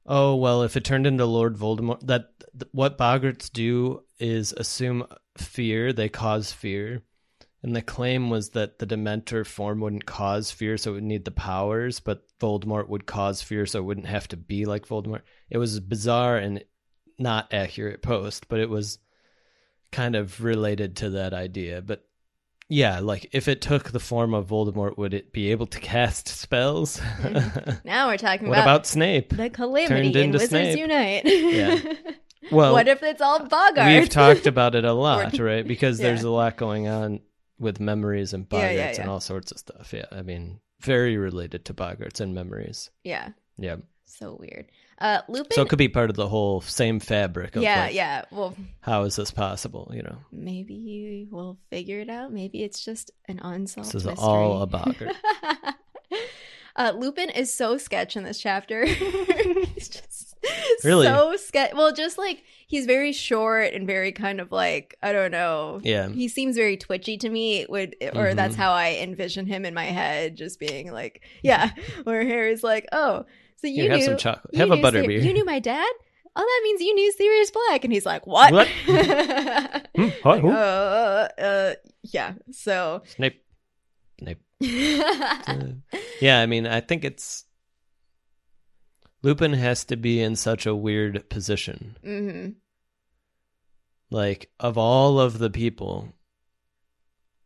oh, 0.06 0.34
well, 0.34 0.62
if 0.64 0.76
it 0.76 0.84
turned 0.84 1.06
into 1.06 1.24
Lord 1.24 1.56
Voldemort, 1.56 2.04
that 2.06 2.30
th- 2.58 2.68
what 2.72 2.98
Boggarts 2.98 3.50
do 3.52 4.02
is 4.18 4.52
assume 4.52 5.06
fear, 5.38 5.92
they 5.92 6.08
cause 6.08 6.52
fear. 6.52 7.02
And 7.62 7.76
the 7.76 7.82
claim 7.82 8.30
was 8.30 8.50
that 8.50 8.78
the 8.78 8.86
Dementor 8.86 9.46
form 9.46 9.80
wouldn't 9.80 10.06
cause 10.06 10.50
fear, 10.50 10.78
so 10.78 10.90
it 10.92 10.94
would 10.94 11.04
need 11.04 11.26
the 11.26 11.30
powers, 11.30 12.00
but 12.00 12.22
Voldemort 12.40 12.88
would 12.88 13.04
cause 13.06 13.42
fear, 13.42 13.66
so 13.66 13.78
it 13.78 13.84
wouldn't 13.84 14.06
have 14.06 14.26
to 14.28 14.36
be 14.38 14.64
like 14.64 14.86
Voldemort. 14.88 15.20
It 15.50 15.58
was 15.58 15.78
bizarre 15.78 16.38
and 16.38 16.64
not 17.20 17.52
accurate 17.52 18.02
post, 18.02 18.48
but 18.48 18.60
it 18.60 18.68
was 18.70 18.98
kind 19.92 20.16
of 20.16 20.42
related 20.42 20.96
to 20.96 21.10
that 21.10 21.32
idea. 21.34 21.82
But 21.82 22.04
yeah, 22.68 23.00
like 23.00 23.28
if 23.32 23.48
it 23.48 23.60
took 23.60 23.90
the 23.90 23.98
form 24.00 24.32
of 24.34 24.46
Voldemort, 24.48 24.96
would 24.96 25.12
it 25.14 25.32
be 25.32 25.50
able 25.50 25.66
to 25.66 25.80
cast 25.92 26.28
spells? 26.28 27.00
now 27.84 28.08
we're 28.08 28.16
talking 28.16 28.48
what 28.48 28.54
about, 28.58 28.64
about 28.64 28.86
Snape? 28.86 29.36
the 29.36 29.50
calamity 29.50 30.20
in 30.20 30.30
wizards 30.32 30.50
Snape? 30.50 30.78
unite 30.78 31.22
Yeah. 31.24 31.80
Well, 32.50 32.72
what 32.72 32.88
if 32.88 33.02
it's 33.04 33.20
all 33.20 33.38
boggart? 33.46 33.86
we've 33.86 34.08
talked 34.08 34.46
about 34.46 34.74
it 34.74 34.84
a 34.84 34.92
lot, 34.92 35.38
right? 35.38 35.64
Because 35.64 36.00
Yeah. 36.00 36.08
there's 36.08 36.24
a 36.24 36.30
lot 36.30 36.56
going 36.56 36.88
on 36.88 37.20
with 37.60 37.78
memories 37.78 38.32
and 38.32 38.46
Yeah, 38.50 38.58
boggarts 38.58 38.94
yeah, 38.94 39.00
and 39.02 39.10
all 39.10 39.20
sorts 39.20 39.52
of 39.52 39.58
stuff. 39.58 39.92
Yeah, 39.92 40.06
I 40.10 40.22
mean, 40.22 40.58
very 40.80 41.16
related 41.16 41.64
to 41.66 41.74
boggarts 41.74 42.20
and 42.20 42.34
memories. 42.34 42.90
yeah 43.04 43.28
Yeah, 43.56 43.76
so 44.06 44.36
weird 44.40 44.66
uh 45.00 45.22
lupin 45.28 45.52
so 45.52 45.62
it 45.62 45.68
could 45.68 45.78
be 45.78 45.88
part 45.88 46.10
of 46.10 46.16
the 46.16 46.28
whole 46.28 46.60
same 46.60 47.00
fabric. 47.00 47.56
Of 47.56 47.62
yeah 47.62 47.82
like, 47.84 47.94
yeah 47.94 48.24
well 48.30 48.54
How 48.80 49.02
is 49.04 49.16
this 49.16 49.30
possible? 49.30 49.90
You 49.94 50.02
know, 50.02 50.18
maybe 50.30 51.26
we'll 51.30 51.58
figure 51.70 52.00
it 52.00 52.10
out 52.10 52.32
maybe 52.32 52.62
it's 52.62 52.84
just 52.84 53.10
an 53.28 53.38
unsolved 53.40 53.88
this 53.88 53.94
is 54.02 54.06
mystery. 54.06 54.24
all 54.26 54.62
a 54.62 54.66
boggart. 54.76 55.16
uh, 56.76 56.92
Lupin 56.96 57.30
is 57.30 57.52
so 57.52 57.76
sketch 57.78 58.16
in 58.16 58.24
this 58.24 58.38
chapter. 58.40 58.84
he's 58.86 59.88
just 59.88 60.26
Really? 60.84 61.06
so 61.06 61.36
sketch. 61.36 61.72
Well, 61.74 61.92
just 61.92 62.16
like 62.16 62.42
he's 62.66 62.86
very 62.86 63.12
short 63.12 63.74
and 63.74 63.86
very 63.86 64.10
kind 64.12 64.40
of 64.40 64.50
like 64.50 64.96
I 65.02 65.12
don't 65.12 65.30
know. 65.30 65.80
Yeah. 65.82 66.08
he 66.08 66.28
seems 66.28 66.56
very 66.56 66.78
twitchy 66.78 67.18
to 67.18 67.28
me. 67.28 67.66
Would 67.68 67.96
or 68.14 68.28
Mhm. 68.30 68.36
that's 68.36 68.56
how 68.56 68.72
I 68.72 68.98
envision 69.02 69.44
him 69.46 69.66
in 69.66 69.74
my 69.74 69.84
head, 69.84 70.36
just 70.36 70.58
being 70.58 70.90
like, 70.92 71.20
yeah. 71.42 71.70
Where 72.04 72.24
Harry's 72.24 72.62
like, 72.64 72.86
oh, 72.92 73.26
so 73.60 73.66
you 73.66 73.82
Here, 73.82 73.90
have 73.90 74.00
knew 74.00 74.06
some 74.06 74.16
chocolate. 74.16 74.54
Have 74.54 74.70
a 74.70 74.76
butterbeer. 74.76 74.82
butter 74.82 75.10
You 75.10 75.32
knew 75.32 75.44
my 75.44 75.58
dad. 75.58 75.90
Oh, 76.36 76.42
that 76.42 76.60
means 76.62 76.80
you 76.80 76.94
knew 76.94 77.12
Sirius 77.12 77.50
Black, 77.50 77.84
and 77.84 77.92
he's 77.92 78.06
like, 78.06 78.26
what? 78.26 78.52
What? 78.52 78.68
Hmm? 79.96 80.08
What? 80.22 80.44
Like, 80.44 80.54
uh, 80.54 81.28
uh, 81.42 81.74
yeah. 82.04 82.34
So. 82.52 83.02
Snape. 83.06 83.42
Snape. 84.18 84.40
Uh, 84.62 85.72
yeah, 86.20 86.40
I 86.40 86.46
mean, 86.46 86.66
I 86.66 86.80
think 86.80 87.04
it's 87.04 87.44
Lupin 89.22 89.52
has 89.52 89.84
to 89.86 89.96
be 89.96 90.20
in 90.22 90.36
such 90.36 90.66
a 90.66 90.74
weird 90.74 91.28
position. 91.28 91.96
hmm 92.02 92.50
Like 94.10 94.50
of 94.60 94.78
all 94.78 95.18
of 95.20 95.38
the 95.38 95.50
people 95.50 96.14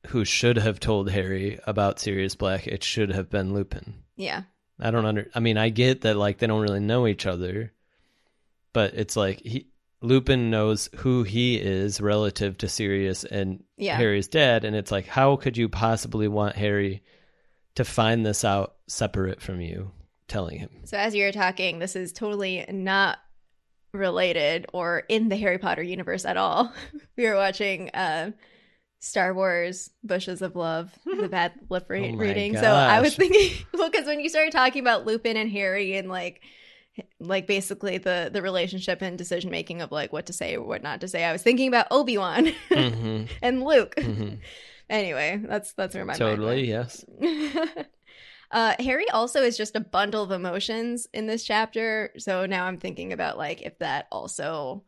who 0.09 0.25
should 0.25 0.59
have 0.59 0.81
told 0.81 1.11
Harry 1.11 1.59
about 1.67 1.99
Sirius 1.99 2.35
Black, 2.35 2.67
it 2.67 2.85
should 2.85 3.11
have 3.11 3.31
been 3.31 3.55
Lupin. 3.55 4.03
Yeah. 4.17 4.43
I 4.81 4.91
don't 4.91 5.07
under 5.07 5.29
I 5.35 5.41
mean, 5.41 5.57
I 5.57 5.69
get 5.69 6.03
that 6.03 6.17
like 6.17 6.39
they 6.39 6.47
don't 6.47 6.63
really 6.63 6.81
know 6.81 7.07
each 7.07 7.27
other, 7.27 7.73
but 8.73 8.95
it's 8.95 9.17
like 9.17 9.41
he 9.41 9.69
Lupin 10.01 10.51
knows 10.51 10.91
who 10.97 11.23
he 11.23 11.57
is 11.57 12.01
relative 12.01 12.59
to 12.59 12.69
Sirius 12.69 13.25
and 13.25 13.65
Yeah. 13.77 13.97
Harry's 13.97 14.29
dad, 14.29 14.65
and 14.65 14.77
it's 14.77 14.93
like, 14.93 15.07
how 15.07 15.37
could 15.37 15.57
you 15.57 15.69
possibly 15.69 16.29
want 16.29 16.57
Harry 16.57 17.03
to 17.77 17.85
find 17.85 18.25
this 18.27 18.45
out 18.45 18.75
separate 18.87 19.41
from 19.41 19.61
you 19.63 19.93
telling 20.29 20.59
him? 20.59 20.69
So 20.85 20.99
as 20.99 21.15
you're 21.15 21.33
talking, 21.33 21.79
this 21.79 21.97
is 21.97 22.13
totally 22.13 22.67
not 22.69 23.19
related 23.93 24.67
or 24.75 25.05
in 25.09 25.29
the 25.29 25.37
Harry 25.37 25.59
Potter 25.59 25.83
universe 25.83 26.25
at 26.27 26.37
all. 26.37 26.71
we 27.17 27.27
were 27.27 27.37
watching 27.37 27.89
uh, 27.95 28.33
Star 29.05 29.35
Wars: 29.35 29.91
Bushes 30.03 30.41
of 30.41 30.57
Love, 30.57 30.91
the 31.05 31.29
bad 31.29 31.53
lip 31.69 31.87
re- 31.89 32.13
Oh 32.13 32.17
reading. 32.17 32.57
So 32.57 32.67
I 32.67 33.01
was 33.01 33.15
thinking, 33.15 33.65
well, 33.75 33.91
because 33.91 34.07
when 34.07 34.21
you 34.21 34.29
started 34.29 34.53
talking 34.53 34.81
about 34.81 35.05
Lupin 35.07 35.37
and 35.37 35.51
Harry 35.51 35.97
and 35.97 36.09
like. 36.09 36.43
Like 37.19 37.49
basically 37.49 37.99
the 37.99 38.31
the 38.33 38.41
relationship 38.41 39.03
and 39.03 39.19
decision 39.19 39.51
making 39.51 39.83
of 39.83 39.91
like 39.91 40.13
what 40.13 40.27
to 40.27 40.33
say 40.33 40.55
or 40.55 40.65
what 40.65 40.81
not 40.85 41.01
to 41.01 41.09
say. 41.09 41.25
I 41.25 41.33
was 41.33 41.43
thinking 41.43 41.67
about 41.67 41.89
Obi 41.91 42.17
Wan 42.19 42.53
hmm 42.69 43.25
and 43.43 43.65
Luke. 43.65 43.99
hmm 43.99 44.35
Anyway, 44.89 45.43
that's 45.45 45.73
that's 45.73 45.97
where 45.97 46.05
my 46.05 46.13
mind 46.13 46.19
Totally, 46.21 46.69
yes. 46.69 47.05
uh, 48.53 48.75
Harry 48.79 49.11
also 49.11 49.43
is 49.43 49.57
just 49.57 49.75
a 49.75 49.81
bundle 49.81 50.23
of 50.23 50.31
emotions 50.31 51.09
in 51.13 51.27
this 51.27 51.43
chapter. 51.43 52.13
So 52.19 52.47
now 52.47 52.67
I'm 52.67 52.79
thinking 52.79 53.13
about 53.13 53.39
like 53.39 53.63
if 53.63 53.77
that 53.81 54.07
also 54.13 54.85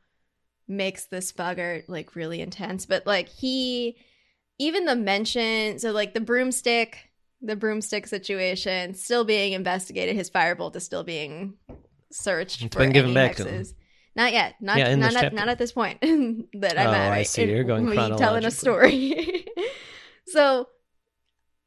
makes 0.68 1.06
this 1.06 1.32
bugger 1.32 1.82
like 1.88 2.16
really 2.16 2.40
intense. 2.40 2.86
But 2.86 3.06
like 3.06 3.28
he, 3.28 3.96
even 4.58 4.84
the 4.84 4.96
mention, 4.96 5.78
so 5.78 5.92
like 5.92 6.14
the 6.14 6.20
broomstick, 6.20 7.10
the 7.42 7.56
broomstick 7.56 8.06
situation 8.06 8.94
still 8.94 9.24
being 9.24 9.52
investigated. 9.52 10.16
His 10.16 10.30
firebolt 10.30 10.74
is 10.76 10.84
still 10.84 11.04
being 11.04 11.54
searched. 12.10 12.62
It's 12.62 12.74
for 12.74 12.80
been 12.80 12.92
given 12.92 13.14
back 13.14 13.36
to 13.36 13.44
him. 13.44 13.62
hexes. 13.62 13.74
Not 14.14 14.32
yet. 14.32 14.54
Not 14.62 14.78
Yeah, 14.78 14.94
not, 14.94 15.14
at, 15.14 15.34
not 15.34 15.48
at 15.48 15.58
this 15.58 15.72
point 15.72 16.00
that 16.00 16.78
I'm 16.80 16.86
Oh, 16.88 16.92
at. 16.92 17.12
I 17.12 17.22
see. 17.22 17.42
In- 17.42 17.50
You're 17.50 17.64
going 17.64 17.90
telling 18.16 18.46
a 18.46 18.50
story. 18.50 19.44
so, 20.28 20.68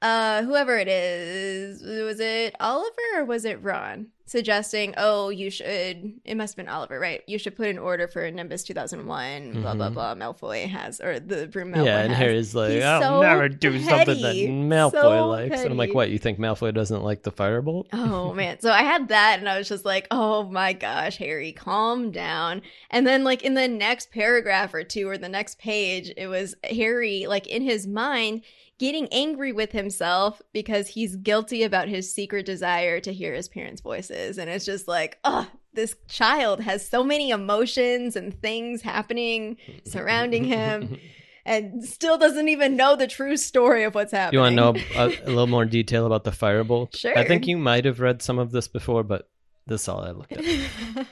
uh, 0.01 0.41
whoever 0.43 0.75
it 0.77 0.87
is, 0.87 1.81
was 1.83 2.19
it 2.19 2.55
Oliver 2.59 2.89
or 3.17 3.25
was 3.25 3.45
it 3.45 3.61
Ron 3.61 4.07
suggesting, 4.29 4.93
"Oh, 4.97 5.29
you 5.29 5.49
should." 5.49 6.13
It 6.23 6.35
must 6.35 6.53
have 6.55 6.65
been 6.65 6.73
Oliver, 6.73 6.99
right? 6.99 7.21
You 7.27 7.37
should 7.37 7.55
put 7.57 7.67
an 7.67 7.77
order 7.77 8.07
for 8.07 8.29
Nimbus 8.31 8.63
2001. 8.63 9.61
Blah 9.61 9.73
blah 9.75 9.89
Mhm. 9.89 9.93
blah. 9.93 10.15
Malfoy 10.15 10.67
has, 10.69 10.99
or 11.01 11.19
the 11.19 11.47
broom 11.47 11.73
Malfoy 11.73 11.85
yeah, 11.85 11.99
and 12.01 12.09
has. 12.13 12.17
Harry's 12.17 12.55
like, 12.55 12.71
He's 12.71 12.83
I'll 12.83 13.01
so 13.01 13.21
never 13.21 13.49
do 13.49 13.79
something 13.81 14.21
that. 14.21 14.35
Malfoy 14.35 14.91
So 15.01 15.27
likes. 15.27 15.61
And 15.61 15.71
I'm 15.71 15.77
like, 15.77 15.93
what? 15.93 16.09
You 16.09 16.17
think 16.17 16.39
Malfoy 16.39 16.73
doesn't 16.73 17.03
like 17.03 17.23
the 17.23 17.31
firebolt? 17.31 17.85
Oh 17.93 18.33
man. 18.33 18.59
So 18.59 18.71
I 18.71 18.83
had 18.83 19.07
that 19.09 19.39
and 19.39 19.49
I 19.49 19.57
was 19.57 19.67
just 19.67 19.85
like, 19.85 20.07
oh 20.11 20.43
my 20.43 20.73
gosh, 20.73 21.17
Harry, 21.17 21.51
calm 21.51 22.11
down. 22.11 22.61
And 22.89 23.05
then 23.07 23.23
like 23.23 23.43
in 23.43 23.53
the 23.55 23.67
next 23.67 24.11
paragraph 24.11 24.73
or 24.73 24.83
two 24.83 25.07
or 25.09 25.17
the 25.17 25.29
next 25.29 25.59
page, 25.59 26.11
it 26.15 26.27
was 26.27 26.55
Harry 26.63 27.25
like 27.27 27.47
in 27.47 27.61
his 27.61 27.87
mind 27.87 28.41
getting 28.79 29.07
angry 29.11 29.51
with 29.51 29.71
himself 29.71 30.41
because 30.53 30.87
he's 30.87 31.15
guilty 31.17 31.63
about 31.63 31.87
his 31.87 32.13
secret 32.13 32.45
desire 32.45 32.99
to 33.01 33.13
hear 33.13 33.33
his 33.33 33.49
parents' 33.49 33.81
voices. 33.81 34.37
And 34.37 34.49
it's 34.49 34.65
just 34.65 34.87
like, 34.87 35.19
oh, 35.23 35.47
this 35.73 35.95
child 36.07 36.61
has 36.61 36.87
so 36.87 37.03
many 37.03 37.29
emotions 37.29 38.15
and 38.15 38.33
things 38.41 38.81
happening 38.81 39.57
surrounding 39.85 40.45
him 40.45 40.97
and 41.45 41.83
still 41.83 42.17
doesn't 42.17 42.47
even 42.47 42.75
know 42.77 42.95
the 42.95 43.07
true 43.07 43.37
story 43.37 43.83
of 43.83 43.93
what's 43.93 44.13
happening. 44.13 44.37
You 44.37 44.57
want 44.57 44.75
to 44.75 44.81
know 44.95 45.03
a, 45.03 45.07
a 45.25 45.29
little 45.29 45.47
more 45.47 45.65
detail 45.65 46.05
about 46.05 46.23
the 46.23 46.31
firebolt? 46.31 46.95
Sure. 46.95 47.15
I 47.17 47.25
think 47.25 47.47
you 47.47 47.57
might 47.57 47.85
have 47.85 47.99
read 47.99 48.21
some 48.21 48.39
of 48.39 48.51
this 48.51 48.67
before, 48.67 49.03
but 49.03 49.29
this 49.67 49.83
is 49.83 49.89
all 49.89 50.01
I 50.01 50.11
looked 50.11 50.31
at. 50.31 50.43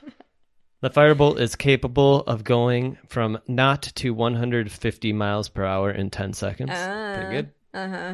The 0.80 0.92
firebolt 0.92 1.40
is 1.40 1.56
capable 1.56 2.20
of 2.22 2.44
going 2.44 3.00
from 3.08 3.40
not 3.48 3.82
to 3.96 4.12
150 4.14 5.12
miles 5.14 5.50
per 5.50 5.66
hour 5.66 5.90
in 5.90 6.12
10 6.12 6.34
seconds. 6.34 6.70
Pretty 6.70 6.84
ah. 6.84 7.30
good. 7.32 7.50
Uh 7.74 7.88
huh. 7.90 8.14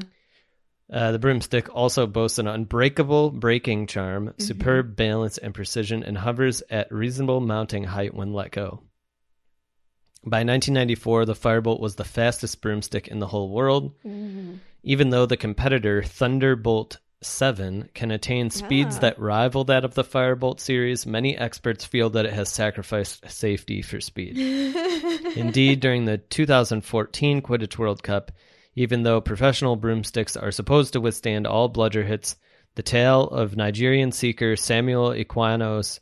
Uh, 0.91 1.11
the 1.13 1.19
broomstick 1.19 1.73
also 1.73 2.05
boasts 2.05 2.39
an 2.39 2.47
unbreakable 2.47 3.31
braking 3.31 3.87
charm, 3.87 4.27
Mm-hmm. 4.27 4.41
superb 4.43 4.95
balance 4.95 5.37
and 5.37 5.53
precision, 5.53 6.03
and 6.03 6.17
hovers 6.17 6.61
at 6.69 6.91
reasonable 6.91 7.39
mounting 7.39 7.83
height 7.85 8.13
when 8.13 8.33
let 8.33 8.51
go. 8.51 8.81
By 10.25 10.39
1994, 10.39 11.25
the 11.25 11.33
Firebolt 11.33 11.79
was 11.79 11.95
the 11.95 12.03
fastest 12.05 12.61
broomstick 12.61 13.07
in 13.07 13.19
the 13.19 13.27
whole 13.27 13.49
world, 13.49 13.93
even 14.83 15.09
though 15.09 15.25
the 15.25 15.35
competitor 15.37 16.01
Thunderbolt 16.03 16.97
7 17.21 17.89
can 17.93 18.11
attain 18.11 18.49
speeds 18.49 18.97
Ah. 18.97 18.99
that 19.01 19.19
rival 19.19 19.63
that 19.65 19.83
of 19.85 19.95
the 19.95 20.03
Firebolt 20.03 20.59
series. 20.59 21.05
Many 21.05 21.37
experts 21.37 21.83
feel 21.85 22.09
that 22.11 22.25
it 22.25 22.33
has 22.33 22.49
sacrificed 22.49 23.29
safety 23.31 23.81
for 23.81 23.99
speed. 23.99 24.37
Indeed, 25.37 25.79
during 25.79 26.05
the 26.05 26.17
2014 26.19 27.41
Quidditch 27.41 27.77
World 27.77 28.01
Cup, 28.03 28.31
even 28.75 29.03
though 29.03 29.21
professional 29.21 29.75
broomsticks 29.75 30.35
are 30.35 30.51
supposed 30.51 30.93
to 30.93 31.01
withstand 31.01 31.45
all 31.45 31.69
bludger 31.69 32.03
hits, 32.03 32.35
the 32.75 32.83
tail 32.83 33.23
of 33.23 33.55
Nigerian 33.55 34.11
seeker 34.11 34.55
Samuel 34.55 35.09
Iquano's 35.09 35.99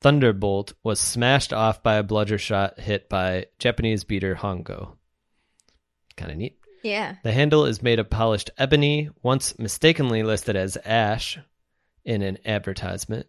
Thunderbolt 0.00 0.74
was 0.82 1.00
smashed 1.00 1.52
off 1.52 1.82
by 1.82 1.96
a 1.96 2.02
bludger 2.02 2.38
shot 2.38 2.78
hit 2.78 3.08
by 3.08 3.46
Japanese 3.58 4.04
beater 4.04 4.36
Hongo. 4.36 4.96
Kind 6.16 6.30
of 6.30 6.38
neat. 6.38 6.58
Yeah. 6.82 7.16
The 7.24 7.32
handle 7.32 7.66
is 7.66 7.82
made 7.82 7.98
of 7.98 8.08
polished 8.08 8.50
ebony, 8.56 9.10
once 9.22 9.58
mistakenly 9.58 10.22
listed 10.22 10.56
as 10.56 10.78
ash 10.84 11.38
in 12.04 12.22
an 12.22 12.38
advertisement, 12.46 13.26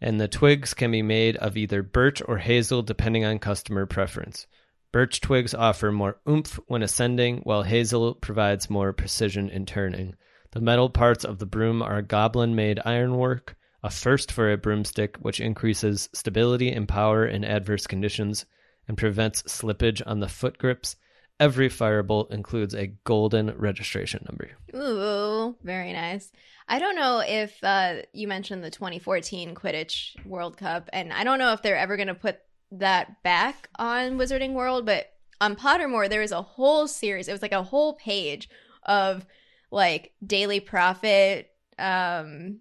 and 0.00 0.20
the 0.20 0.28
twigs 0.28 0.74
can 0.74 0.90
be 0.90 1.02
made 1.02 1.36
of 1.36 1.56
either 1.56 1.82
birch 1.82 2.22
or 2.26 2.38
hazel 2.38 2.82
depending 2.82 3.24
on 3.24 3.38
customer 3.38 3.86
preference. 3.86 4.46
Birch 4.92 5.22
twigs 5.22 5.54
offer 5.54 5.90
more 5.90 6.18
oomph 6.28 6.60
when 6.66 6.82
ascending, 6.82 7.38
while 7.44 7.62
hazel 7.62 8.14
provides 8.14 8.68
more 8.68 8.92
precision 8.92 9.48
in 9.48 9.64
turning. 9.64 10.14
The 10.50 10.60
metal 10.60 10.90
parts 10.90 11.24
of 11.24 11.38
the 11.38 11.46
broom 11.46 11.80
are 11.80 12.02
goblin 12.02 12.54
made 12.54 12.78
ironwork, 12.84 13.56
a 13.82 13.88
first 13.88 14.30
for 14.30 14.52
a 14.52 14.58
broomstick, 14.58 15.16
which 15.16 15.40
increases 15.40 16.10
stability 16.12 16.70
and 16.70 16.86
power 16.86 17.26
in 17.26 17.42
adverse 17.42 17.86
conditions 17.86 18.44
and 18.86 18.98
prevents 18.98 19.42
slippage 19.44 20.02
on 20.06 20.20
the 20.20 20.28
foot 20.28 20.58
grips. 20.58 20.96
Every 21.40 21.70
firebolt 21.70 22.30
includes 22.30 22.74
a 22.74 22.88
golden 23.04 23.56
registration 23.56 24.26
number. 24.28 24.50
Ooh, 24.76 25.56
very 25.62 25.94
nice. 25.94 26.30
I 26.68 26.78
don't 26.78 26.96
know 26.96 27.22
if 27.26 27.56
uh, 27.64 28.02
you 28.12 28.28
mentioned 28.28 28.62
the 28.62 28.70
2014 28.70 29.54
Quidditch 29.54 30.22
World 30.26 30.58
Cup, 30.58 30.90
and 30.92 31.14
I 31.14 31.24
don't 31.24 31.38
know 31.38 31.54
if 31.54 31.62
they're 31.62 31.78
ever 31.78 31.96
going 31.96 32.08
to 32.08 32.14
put 32.14 32.38
that 32.72 33.22
back 33.22 33.68
on 33.78 34.18
Wizarding 34.18 34.52
World, 34.54 34.86
but 34.86 35.06
on 35.40 35.56
Pottermore, 35.56 36.08
there 36.08 36.20
was 36.20 36.32
a 36.32 36.42
whole 36.42 36.86
series. 36.88 37.28
It 37.28 37.32
was 37.32 37.42
like 37.42 37.52
a 37.52 37.62
whole 37.62 37.94
page 37.94 38.48
of 38.84 39.26
like 39.70 40.12
Daily 40.26 40.60
Prophet 40.60 41.50
um, 41.78 42.60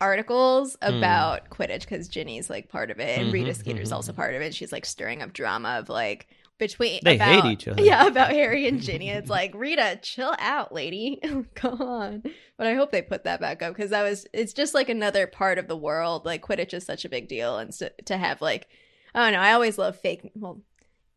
articles 0.00 0.76
Hmm. 0.82 0.94
about 0.94 1.50
Quidditch 1.50 1.80
because 1.80 2.08
Ginny's 2.08 2.50
like 2.50 2.68
part 2.68 2.90
of 2.90 2.98
it, 3.00 3.18
and 3.18 3.32
Rita 3.32 3.54
Skeeter's 3.54 3.92
also 3.92 4.12
part 4.12 4.34
of 4.34 4.42
it. 4.42 4.54
She's 4.54 4.72
like 4.72 4.84
stirring 4.86 5.22
up 5.22 5.32
drama 5.32 5.78
of 5.80 5.88
like 5.88 6.28
between 6.58 7.00
They 7.02 7.18
hate 7.18 7.44
each 7.44 7.68
other. 7.68 7.82
Yeah, 7.82 8.06
about 8.06 8.30
Harry 8.30 8.66
and 8.66 8.80
Ginny. 8.82 9.10
It's 9.10 9.28
like 9.30 9.52
Rita, 9.54 9.98
chill 10.02 10.34
out, 10.38 10.72
lady. 10.72 11.20
Come 11.54 11.82
on. 11.82 12.22
But 12.56 12.66
I 12.66 12.74
hope 12.74 12.90
they 12.92 13.02
put 13.02 13.24
that 13.24 13.40
back 13.40 13.62
up 13.62 13.74
because 13.74 13.90
that 13.90 14.02
was. 14.02 14.26
It's 14.32 14.52
just 14.52 14.74
like 14.74 14.88
another 14.88 15.26
part 15.26 15.58
of 15.58 15.68
the 15.68 15.76
world. 15.76 16.24
Like 16.24 16.42
Quidditch 16.46 16.72
is 16.74 16.84
such 16.86 17.04
a 17.04 17.08
big 17.10 17.28
deal, 17.28 17.58
and 17.58 17.74
so, 17.74 17.88
to 18.06 18.16
have 18.16 18.40
like, 18.40 18.68
I 19.16 19.30
don't. 19.32 19.40
I 19.40 19.52
always 19.52 19.78
love 19.78 19.96
fake. 19.98 20.30
Well, 20.36 20.62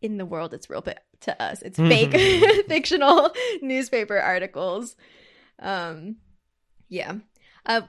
in 0.02 0.18
the 0.18 0.26
world, 0.26 0.54
it's 0.54 0.70
real, 0.70 0.82
but 0.82 1.04
to 1.22 1.40
us, 1.42 1.62
it's 1.62 1.78
fake 1.78 2.14
fictional 2.68 3.32
newspaper 3.62 4.18
articles. 4.18 4.96
Um, 5.60 6.16
yeah. 6.88 7.16
Uh, 7.66 7.82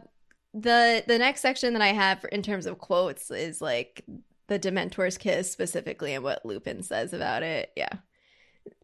the 0.53 1.05
the 1.07 1.17
next 1.19 1.41
section 1.41 1.73
that 1.75 1.83
I 1.83 1.93
have 1.93 2.27
in 2.33 2.43
terms 2.43 2.67
of 2.67 2.79
quotes 2.79 3.31
is 3.31 3.63
like 3.63 4.05
the 4.49 4.59
Dementor's 4.59 5.17
kiss 5.17 5.51
specifically 5.51 6.13
and 6.15 6.25
what 6.25 6.45
Lupin 6.45 6.83
says 6.83 7.13
about 7.13 7.45
it. 7.45 7.71
Yeah. 7.77 7.93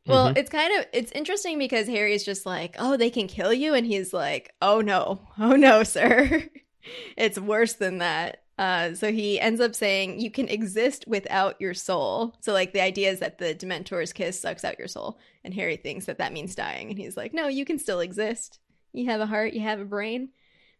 Well, 0.06 0.28
Mhm. 0.32 0.38
it's 0.38 0.50
kind 0.50 0.78
of 0.78 0.86
it's 0.92 1.10
interesting 1.10 1.58
because 1.58 1.88
Harry's 1.88 2.24
just 2.24 2.46
like, 2.46 2.76
"Oh, 2.78 2.96
they 2.96 3.10
can 3.10 3.26
kill 3.26 3.52
you," 3.52 3.74
and 3.74 3.84
he's 3.84 4.12
like, 4.12 4.54
"Oh 4.62 4.80
no, 4.80 5.20
oh 5.40 5.56
no, 5.56 5.82
sir, 5.82 6.44
it's 7.16 7.38
worse 7.40 7.72
than 7.72 7.98
that." 7.98 8.44
Uh, 8.58 8.94
so 8.94 9.12
he 9.12 9.38
ends 9.38 9.60
up 9.60 9.74
saying, 9.74 10.18
"You 10.18 10.30
can 10.30 10.48
exist 10.48 11.04
without 11.06 11.60
your 11.60 11.74
soul." 11.74 12.34
So 12.40 12.52
like 12.52 12.72
the 12.72 12.80
idea 12.82 13.10
is 13.10 13.20
that 13.20 13.38
the 13.38 13.54
Dementor's 13.54 14.12
kiss 14.12 14.40
sucks 14.40 14.64
out 14.64 14.78
your 14.78 14.88
soul, 14.88 15.18
and 15.44 15.52
Harry 15.54 15.76
thinks 15.76 16.06
that 16.06 16.18
that 16.18 16.32
means 16.32 16.54
dying, 16.54 16.88
and 16.90 16.98
he's 16.98 17.16
like, 17.16 17.34
"No, 17.34 17.48
you 17.48 17.64
can 17.64 17.78
still 17.78 18.00
exist. 18.00 18.58
You 18.92 19.06
have 19.06 19.20
a 19.20 19.26
heart, 19.26 19.52
you 19.52 19.60
have 19.60 19.78
a 19.80 19.84
brain, 19.84 20.30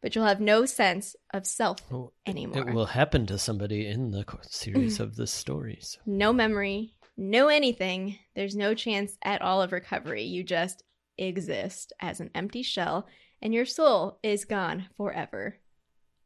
but 0.01 0.15
you'll 0.15 0.25
have 0.25 0.41
no 0.41 0.65
sense 0.65 1.17
of 1.35 1.47
self 1.47 1.79
Oh, 1.93 2.13
anymore. 2.27 2.67
It 2.67 2.75
will 2.75 2.87
happen 2.87 3.27
to 3.27 3.37
somebody 3.39 3.87
in 3.87 4.11
the 4.11 4.25
series 4.43 4.99
of 5.01 5.17
the 5.17 5.27
stories. 5.27 5.99
no 6.07 6.33
memory, 6.33 6.95
no 7.19 7.49
anything. 7.49 8.19
There's 8.35 8.57
no 8.57 8.73
chance 8.73 9.19
at 9.23 9.43
all 9.43 9.61
of 9.61 9.73
recovery. 9.73 10.23
You 10.23 10.45
just 10.45 10.83
exist 11.19 11.93
as 12.01 12.21
an 12.21 12.31
empty 12.35 12.63
shell, 12.63 13.07
and 13.43 13.53
your 13.53 13.67
soul 13.67 14.19
is 14.23 14.47
gone 14.47 14.87
forever. 14.97 15.59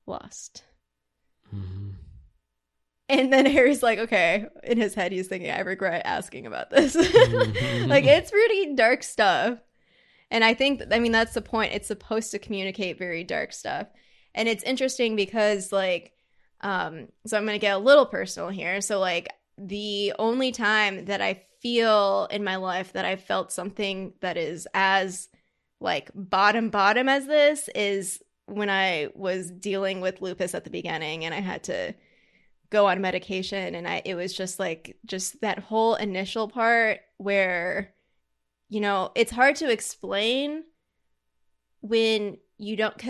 Lost. 0.06 0.62
Mhm. 1.54 1.94
And 3.08 3.32
then 3.32 3.44
Harry's 3.46 3.82
like, 3.82 3.98
okay, 3.98 4.46
in 4.62 4.78
his 4.78 4.94
head, 4.94 5.10
he's 5.10 5.26
thinking, 5.26 5.50
I 5.50 5.60
regret 5.60 6.02
asking 6.04 6.46
about 6.46 6.70
this. 6.70 6.94
Mhm. 6.94 7.88
like, 7.88 8.04
it's 8.04 8.30
pretty 8.30 8.74
dark 8.74 9.02
stuff. 9.02 9.58
And 10.30 10.44
I 10.44 10.54
think, 10.54 10.82
I 10.92 11.00
mean, 11.00 11.10
that's 11.10 11.34
the 11.34 11.42
point. 11.42 11.72
It's 11.72 11.88
supposed 11.88 12.30
to 12.30 12.38
communicate 12.38 12.98
very 12.98 13.24
dark 13.24 13.52
stuff. 13.52 13.88
And 14.32 14.48
it's 14.48 14.62
interesting 14.62 15.16
because, 15.16 15.72
like, 15.72 16.12
um, 16.60 17.08
so 17.26 17.36
I'm 17.36 17.44
going 17.44 17.56
to 17.56 17.60
get 17.60 17.74
a 17.74 17.78
little 17.78 18.06
personal 18.06 18.48
here. 18.48 18.80
So, 18.80 19.00
like, 19.00 19.28
the 19.58 20.14
only 20.18 20.52
time 20.52 21.06
that 21.06 21.20
I 21.20 21.42
feel 21.60 22.28
in 22.30 22.44
my 22.44 22.56
life 22.56 22.92
that 22.92 23.04
I 23.04 23.16
felt 23.16 23.50
something 23.50 24.12
that 24.20 24.36
is 24.36 24.68
as, 24.72 25.28
like, 25.80 26.10
bottom, 26.14 26.70
bottom 26.70 27.08
as 27.08 27.26
this 27.26 27.68
is 27.74 28.22
when 28.50 28.70
I 28.70 29.08
was 29.14 29.50
dealing 29.50 30.00
with 30.00 30.20
lupus 30.20 30.54
at 30.54 30.64
the 30.64 30.70
beginning 30.70 31.24
and 31.24 31.34
I 31.34 31.40
had 31.40 31.64
to 31.64 31.94
go 32.70 32.86
on 32.86 33.00
medication 33.00 33.74
and 33.74 33.86
I 33.86 34.02
it 34.04 34.14
was 34.14 34.32
just 34.32 34.58
like 34.58 34.96
just 35.04 35.40
that 35.40 35.58
whole 35.58 35.96
initial 35.96 36.48
part 36.48 37.00
where 37.16 37.92
you 38.68 38.80
know 38.80 39.10
it's 39.14 39.32
hard 39.32 39.56
to 39.56 39.70
explain 39.70 40.64
when 41.80 42.38
you 42.58 42.76
don't 42.76 43.02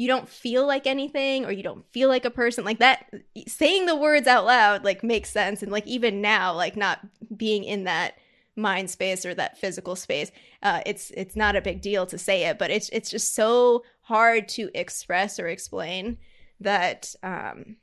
you 0.00 0.08
don't 0.08 0.30
feel 0.30 0.66
like 0.66 0.86
anything 0.86 1.44
or 1.44 1.52
you 1.52 1.62
don't 1.62 1.84
feel 1.92 2.08
like 2.08 2.24
a 2.24 2.30
person 2.30 2.64
like 2.64 2.78
that 2.78 3.04
saying 3.46 3.84
the 3.84 3.94
words 3.94 4.26
out 4.26 4.46
loud 4.46 4.82
like 4.82 5.04
makes 5.04 5.30
sense. 5.30 5.62
And 5.62 5.70
like 5.70 5.86
even 5.86 6.22
now 6.22 6.54
like 6.54 6.74
not 6.74 7.00
being 7.36 7.64
in 7.64 7.84
that 7.84 8.14
mind 8.60 8.90
space 8.90 9.24
or 9.24 9.34
that 9.34 9.58
physical 9.58 9.96
space 9.96 10.30
uh, 10.62 10.80
it's 10.86 11.10
it's 11.12 11.36
not 11.36 11.56
a 11.56 11.62
big 11.62 11.80
deal 11.80 12.06
to 12.06 12.18
say 12.18 12.44
it 12.44 12.58
but 12.58 12.70
it's 12.70 12.88
it's 12.90 13.10
just 13.10 13.34
so 13.34 13.82
hard 14.02 14.48
to 14.48 14.70
express 14.74 15.38
or 15.38 15.48
explain 15.48 16.18
that 16.60 17.14
um, 17.22 17.76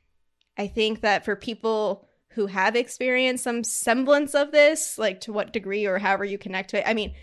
i 0.56 0.66
think 0.66 1.00
that 1.00 1.24
for 1.24 1.36
people 1.36 2.06
who 2.30 2.46
have 2.46 2.76
experienced 2.76 3.44
some 3.44 3.64
semblance 3.64 4.34
of 4.34 4.52
this 4.52 4.98
like 4.98 5.20
to 5.20 5.32
what 5.32 5.52
degree 5.52 5.86
or 5.86 5.98
however 5.98 6.24
you 6.24 6.38
connect 6.38 6.70
to 6.70 6.78
it 6.78 6.84
i 6.86 6.94
mean 6.94 7.14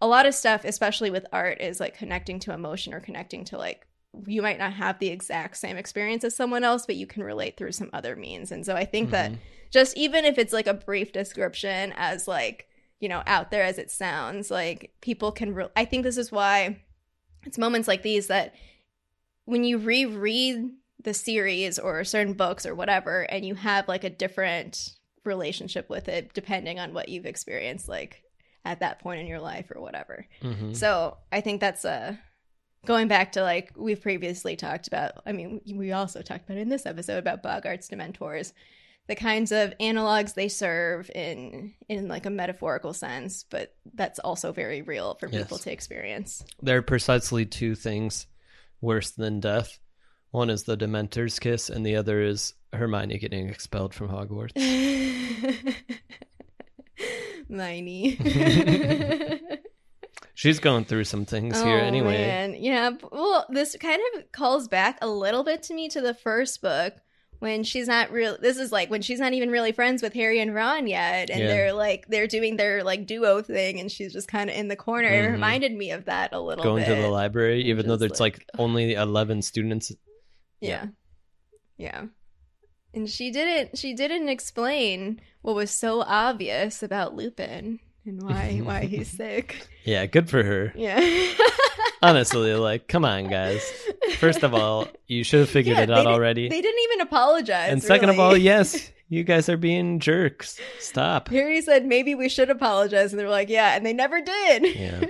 a 0.00 0.06
lot 0.06 0.26
of 0.26 0.34
stuff 0.34 0.64
especially 0.64 1.10
with 1.10 1.26
art 1.32 1.60
is 1.60 1.80
like 1.80 1.96
connecting 1.96 2.38
to 2.38 2.52
emotion 2.52 2.92
or 2.92 3.00
connecting 3.00 3.44
to 3.44 3.56
like 3.56 3.86
you 4.26 4.42
might 4.42 4.58
not 4.58 4.72
have 4.72 4.98
the 4.98 5.08
exact 5.08 5.56
same 5.56 5.76
experience 5.76 6.24
as 6.24 6.34
someone 6.34 6.64
else, 6.64 6.86
but 6.86 6.96
you 6.96 7.06
can 7.06 7.22
relate 7.22 7.56
through 7.56 7.72
some 7.72 7.90
other 7.92 8.16
means. 8.16 8.50
And 8.50 8.64
so 8.64 8.74
I 8.74 8.84
think 8.84 9.10
mm-hmm. 9.10 9.34
that 9.34 9.40
just 9.70 9.96
even 9.96 10.24
if 10.24 10.38
it's 10.38 10.52
like 10.52 10.66
a 10.66 10.74
brief 10.74 11.12
description 11.12 11.92
as 11.96 12.26
like, 12.26 12.68
you 13.00 13.08
know, 13.08 13.22
out 13.26 13.50
there 13.50 13.64
as 13.64 13.78
it 13.78 13.90
sounds, 13.90 14.50
like 14.50 14.92
people 15.00 15.32
can 15.32 15.54
re- 15.54 15.68
I 15.76 15.84
think 15.84 16.02
this 16.02 16.16
is 16.16 16.32
why 16.32 16.82
it's 17.44 17.58
moments 17.58 17.88
like 17.88 18.02
these 18.02 18.28
that 18.28 18.54
when 19.44 19.64
you 19.64 19.78
reread 19.78 20.70
the 21.02 21.14
series 21.14 21.78
or 21.78 22.02
certain 22.04 22.32
books 22.32 22.66
or 22.66 22.74
whatever 22.74 23.22
and 23.22 23.44
you 23.44 23.54
have 23.54 23.86
like 23.86 24.02
a 24.02 24.10
different 24.10 24.94
relationship 25.24 25.88
with 25.88 26.08
it 26.08 26.32
depending 26.34 26.78
on 26.78 26.94
what 26.94 27.08
you've 27.08 27.26
experienced 27.26 27.88
like 27.88 28.22
at 28.64 28.80
that 28.80 28.98
point 28.98 29.20
in 29.20 29.26
your 29.26 29.40
life 29.40 29.70
or 29.74 29.80
whatever. 29.80 30.26
Mm-hmm. 30.42 30.72
So, 30.72 31.18
I 31.30 31.40
think 31.40 31.60
that's 31.60 31.84
a 31.84 32.18
going 32.86 33.08
back 33.08 33.32
to 33.32 33.42
like 33.42 33.72
we've 33.76 34.00
previously 34.00 34.54
talked 34.54 34.86
about 34.86 35.14
i 35.26 35.32
mean 35.32 35.60
we 35.74 35.90
also 35.90 36.22
talked 36.22 36.44
about 36.48 36.56
in 36.56 36.68
this 36.68 36.86
episode 36.86 37.18
about 37.18 37.42
boggarts 37.42 37.90
dementors 37.90 38.52
the 39.06 39.14
kinds 39.14 39.52
of 39.52 39.72
analogs 39.80 40.34
they 40.34 40.48
serve 40.48 41.10
in 41.14 41.74
in 41.88 42.08
like 42.08 42.26
a 42.26 42.30
metaphorical 42.30 42.92
sense 42.92 43.44
but 43.50 43.74
that's 43.94 44.18
also 44.18 44.52
very 44.52 44.82
real 44.82 45.14
for 45.14 45.28
people 45.28 45.58
to 45.58 45.72
experience 45.72 46.44
there 46.62 46.78
are 46.78 46.82
precisely 46.82 47.46
two 47.46 47.74
things 47.74 48.26
worse 48.80 49.10
than 49.10 49.40
death 49.40 49.78
one 50.30 50.50
is 50.50 50.64
the 50.64 50.76
dementor's 50.76 51.38
kiss 51.38 51.70
and 51.70 51.84
the 51.84 51.96
other 51.96 52.20
is 52.20 52.54
hermione 52.72 53.18
getting 53.18 53.48
expelled 53.48 53.94
from 53.94 54.08
hogwarts 54.08 54.52
Miney. 57.48 58.18
She's 60.34 60.58
going 60.58 60.84
through 60.84 61.04
some 61.04 61.24
things 61.24 61.58
oh, 61.58 61.64
here 61.64 61.78
anyway. 61.78 62.18
Man. 62.18 62.56
Yeah. 62.58 62.90
Well, 63.10 63.46
this 63.48 63.76
kind 63.80 64.00
of 64.14 64.30
calls 64.32 64.68
back 64.68 64.98
a 65.00 65.08
little 65.08 65.44
bit 65.44 65.62
to 65.64 65.74
me 65.74 65.88
to 65.90 66.00
the 66.00 66.14
first 66.14 66.60
book 66.60 66.94
when 67.38 67.62
she's 67.62 67.86
not 67.86 68.10
real 68.10 68.36
this 68.40 68.56
is 68.56 68.72
like 68.72 68.90
when 68.90 69.02
she's 69.02 69.20
not 69.20 69.32
even 69.32 69.50
really 69.50 69.72
friends 69.72 70.02
with 70.02 70.12
Harry 70.14 70.40
and 70.40 70.54
Ron 70.54 70.86
yet 70.86 71.30
and 71.30 71.40
yeah. 71.40 71.46
they're 71.46 71.72
like 71.72 72.06
they're 72.08 72.26
doing 72.26 72.56
their 72.56 72.82
like 72.82 73.06
duo 73.06 73.42
thing 73.42 73.80
and 73.80 73.90
she's 73.90 74.12
just 74.12 74.28
kind 74.28 74.50
of 74.50 74.56
in 74.56 74.68
the 74.68 74.76
corner. 74.76 75.08
Mm-hmm. 75.08 75.28
It 75.28 75.32
reminded 75.32 75.72
me 75.72 75.90
of 75.90 76.06
that 76.06 76.32
a 76.32 76.40
little 76.40 76.64
Going 76.64 76.84
bit. 76.84 76.94
to 76.94 77.02
the 77.02 77.08
library 77.08 77.62
even 77.64 77.86
though 77.86 77.96
there's 77.96 78.20
like, 78.20 78.38
like 78.38 78.46
only 78.58 78.94
11 78.94 79.42
students. 79.42 79.92
Yeah. 80.60 80.68
yeah. 80.70 80.86
Yeah. 81.78 82.04
And 82.94 83.08
she 83.08 83.30
didn't 83.30 83.76
she 83.76 83.94
didn't 83.94 84.28
explain 84.28 85.20
what 85.42 85.54
was 85.54 85.70
so 85.70 86.00
obvious 86.00 86.82
about 86.82 87.14
Lupin 87.14 87.78
and 88.06 88.22
why 88.22 88.60
why 88.62 88.86
he's 88.86 89.08
sick. 89.16 89.68
Yeah, 89.84 90.06
good 90.06 90.30
for 90.30 90.42
her. 90.42 90.72
Yeah. 90.74 90.98
Honestly, 92.02 92.54
like, 92.54 92.88
come 92.88 93.04
on, 93.04 93.28
guys. 93.28 93.62
First 94.18 94.42
of 94.42 94.54
all, 94.54 94.86
you 95.06 95.24
should 95.24 95.40
have 95.40 95.48
figured 95.48 95.76
yeah, 95.76 95.84
it 95.84 95.90
out 95.90 96.06
already. 96.06 96.48
They 96.48 96.60
didn't 96.60 96.82
even 96.84 97.00
apologize. 97.00 97.72
And 97.72 97.82
second 97.82 98.08
really. 98.08 98.18
of 98.18 98.20
all, 98.20 98.36
yes, 98.36 98.92
you 99.08 99.24
guys 99.24 99.48
are 99.48 99.56
being 99.56 99.98
jerks. 99.98 100.60
Stop. 100.78 101.28
Harry 101.28 101.60
said 101.62 101.86
maybe 101.86 102.14
we 102.14 102.28
should 102.28 102.50
apologize, 102.50 103.12
and 103.12 103.20
they 103.20 103.24
were 103.24 103.30
like, 103.30 103.48
yeah, 103.48 103.76
and 103.76 103.84
they 103.84 103.92
never 103.92 104.20
did. 104.20 104.76
Yeah. 104.76 105.04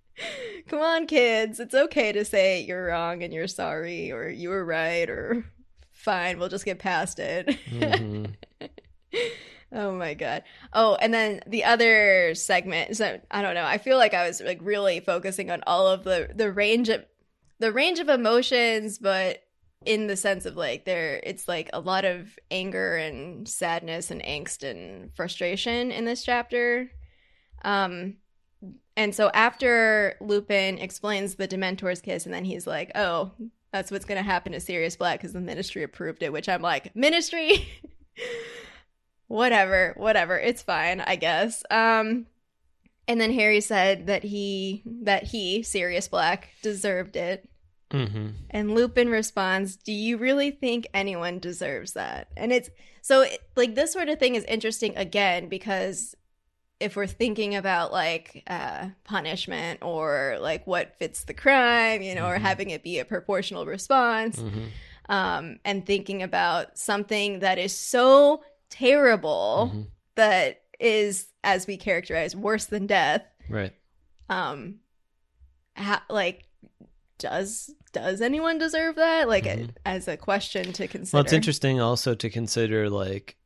come 0.68 0.80
on, 0.80 1.06
kids. 1.06 1.60
It's 1.60 1.74
okay 1.74 2.12
to 2.12 2.24
say 2.24 2.62
you're 2.62 2.86
wrong 2.86 3.22
and 3.22 3.32
you're 3.32 3.48
sorry, 3.48 4.12
or 4.12 4.28
you 4.28 4.50
were 4.50 4.64
right, 4.64 5.08
or 5.08 5.44
fine. 5.92 6.38
We'll 6.38 6.48
just 6.48 6.64
get 6.64 6.78
past 6.78 7.18
it. 7.18 7.48
Mm-hmm. 7.70 8.26
Oh 9.72 9.92
my 9.92 10.14
god. 10.14 10.42
Oh, 10.72 10.96
and 10.96 11.14
then 11.14 11.40
the 11.46 11.64
other 11.64 12.34
segment. 12.34 12.96
So 12.96 13.20
I 13.30 13.42
don't 13.42 13.54
know. 13.54 13.64
I 13.64 13.78
feel 13.78 13.98
like 13.98 14.14
I 14.14 14.26
was 14.26 14.40
like 14.40 14.58
really 14.62 15.00
focusing 15.00 15.50
on 15.50 15.62
all 15.66 15.86
of 15.86 16.04
the 16.04 16.30
the 16.34 16.50
range 16.50 16.88
of 16.88 17.04
the 17.60 17.72
range 17.72 18.00
of 18.00 18.08
emotions, 18.08 18.98
but 18.98 19.42
in 19.86 20.08
the 20.08 20.16
sense 20.16 20.44
of 20.44 20.56
like 20.56 20.84
there 20.84 21.20
it's 21.22 21.48
like 21.48 21.70
a 21.72 21.80
lot 21.80 22.04
of 22.04 22.38
anger 22.50 22.96
and 22.96 23.48
sadness 23.48 24.10
and 24.10 24.22
angst 24.22 24.68
and 24.68 25.14
frustration 25.14 25.90
in 25.90 26.04
this 26.04 26.24
chapter. 26.24 26.90
Um 27.64 28.16
and 28.96 29.14
so 29.14 29.30
after 29.32 30.16
Lupin 30.20 30.78
explains 30.78 31.36
the 31.36 31.48
Dementor's 31.48 32.02
kiss 32.02 32.26
and 32.26 32.34
then 32.34 32.44
he's 32.44 32.66
like, 32.66 32.90
"Oh, 32.94 33.30
that's 33.72 33.90
what's 33.90 34.04
going 34.04 34.18
to 34.18 34.28
happen 34.28 34.52
to 34.52 34.60
Sirius 34.60 34.96
Black 34.96 35.20
cuz 35.20 35.32
the 35.32 35.40
ministry 35.40 35.82
approved 35.82 36.22
it," 36.22 36.32
which 36.32 36.48
I'm 36.48 36.60
like, 36.60 36.94
"Ministry?" 36.94 37.68
whatever, 39.30 39.94
whatever. 39.96 40.36
It's 40.36 40.60
fine, 40.60 41.00
I 41.00 41.14
guess. 41.16 41.62
Um 41.70 42.26
and 43.06 43.20
then 43.20 43.32
Harry 43.32 43.60
said 43.60 44.08
that 44.08 44.24
he 44.24 44.82
that 44.84 45.24
he, 45.24 45.62
Sirius 45.62 46.08
Black, 46.08 46.50
deserved 46.62 47.16
it. 47.16 47.48
Mm-hmm. 47.92 48.28
And 48.50 48.74
Lupin 48.74 49.08
responds, 49.08 49.76
"Do 49.76 49.92
you 49.92 50.16
really 50.16 50.50
think 50.50 50.88
anyone 50.92 51.38
deserves 51.38 51.92
that?" 51.94 52.28
And 52.36 52.52
it's 52.52 52.70
so 53.02 53.22
it, 53.22 53.40
like 53.56 53.74
this 53.74 53.92
sort 53.92 54.08
of 54.08 54.18
thing 54.18 54.34
is 54.34 54.44
interesting 54.44 54.96
again 54.96 55.48
because 55.48 56.14
if 56.80 56.96
we're 56.96 57.06
thinking 57.06 57.54
about 57.54 57.92
like 57.92 58.42
uh, 58.46 58.88
punishment 59.04 59.80
or 59.82 60.38
like 60.40 60.66
what 60.66 60.96
fits 60.98 61.24
the 61.24 61.34
crime, 61.34 62.02
you 62.02 62.14
know, 62.14 62.22
mm-hmm. 62.22 62.36
or 62.36 62.38
having 62.38 62.70
it 62.70 62.82
be 62.82 62.98
a 62.98 63.04
proportional 63.04 63.66
response, 63.66 64.38
mm-hmm. 64.38 64.66
um, 65.08 65.58
and 65.64 65.84
thinking 65.84 66.22
about 66.22 66.78
something 66.78 67.40
that 67.40 67.58
is 67.58 67.76
so 67.76 68.42
terrible 68.70 69.70
mm-hmm. 69.70 69.82
that 70.16 70.62
is 70.78 71.26
as 71.44 71.66
we 71.66 71.76
characterize 71.76 72.34
worse 72.34 72.66
than 72.66 72.86
death 72.86 73.22
right 73.48 73.74
um 74.28 74.76
ha- 75.76 76.04
like 76.08 76.44
does 77.18 77.70
does 77.92 78.20
anyone 78.20 78.58
deserve 78.58 78.96
that 78.96 79.28
like 79.28 79.44
mm-hmm. 79.44 79.70
a, 79.84 79.88
as 79.88 80.08
a 80.08 80.16
question 80.16 80.72
to 80.72 80.88
consider 80.88 81.16
well 81.16 81.24
it's 81.24 81.32
interesting 81.32 81.80
also 81.80 82.14
to 82.14 82.30
consider 82.30 82.88
like 82.88 83.36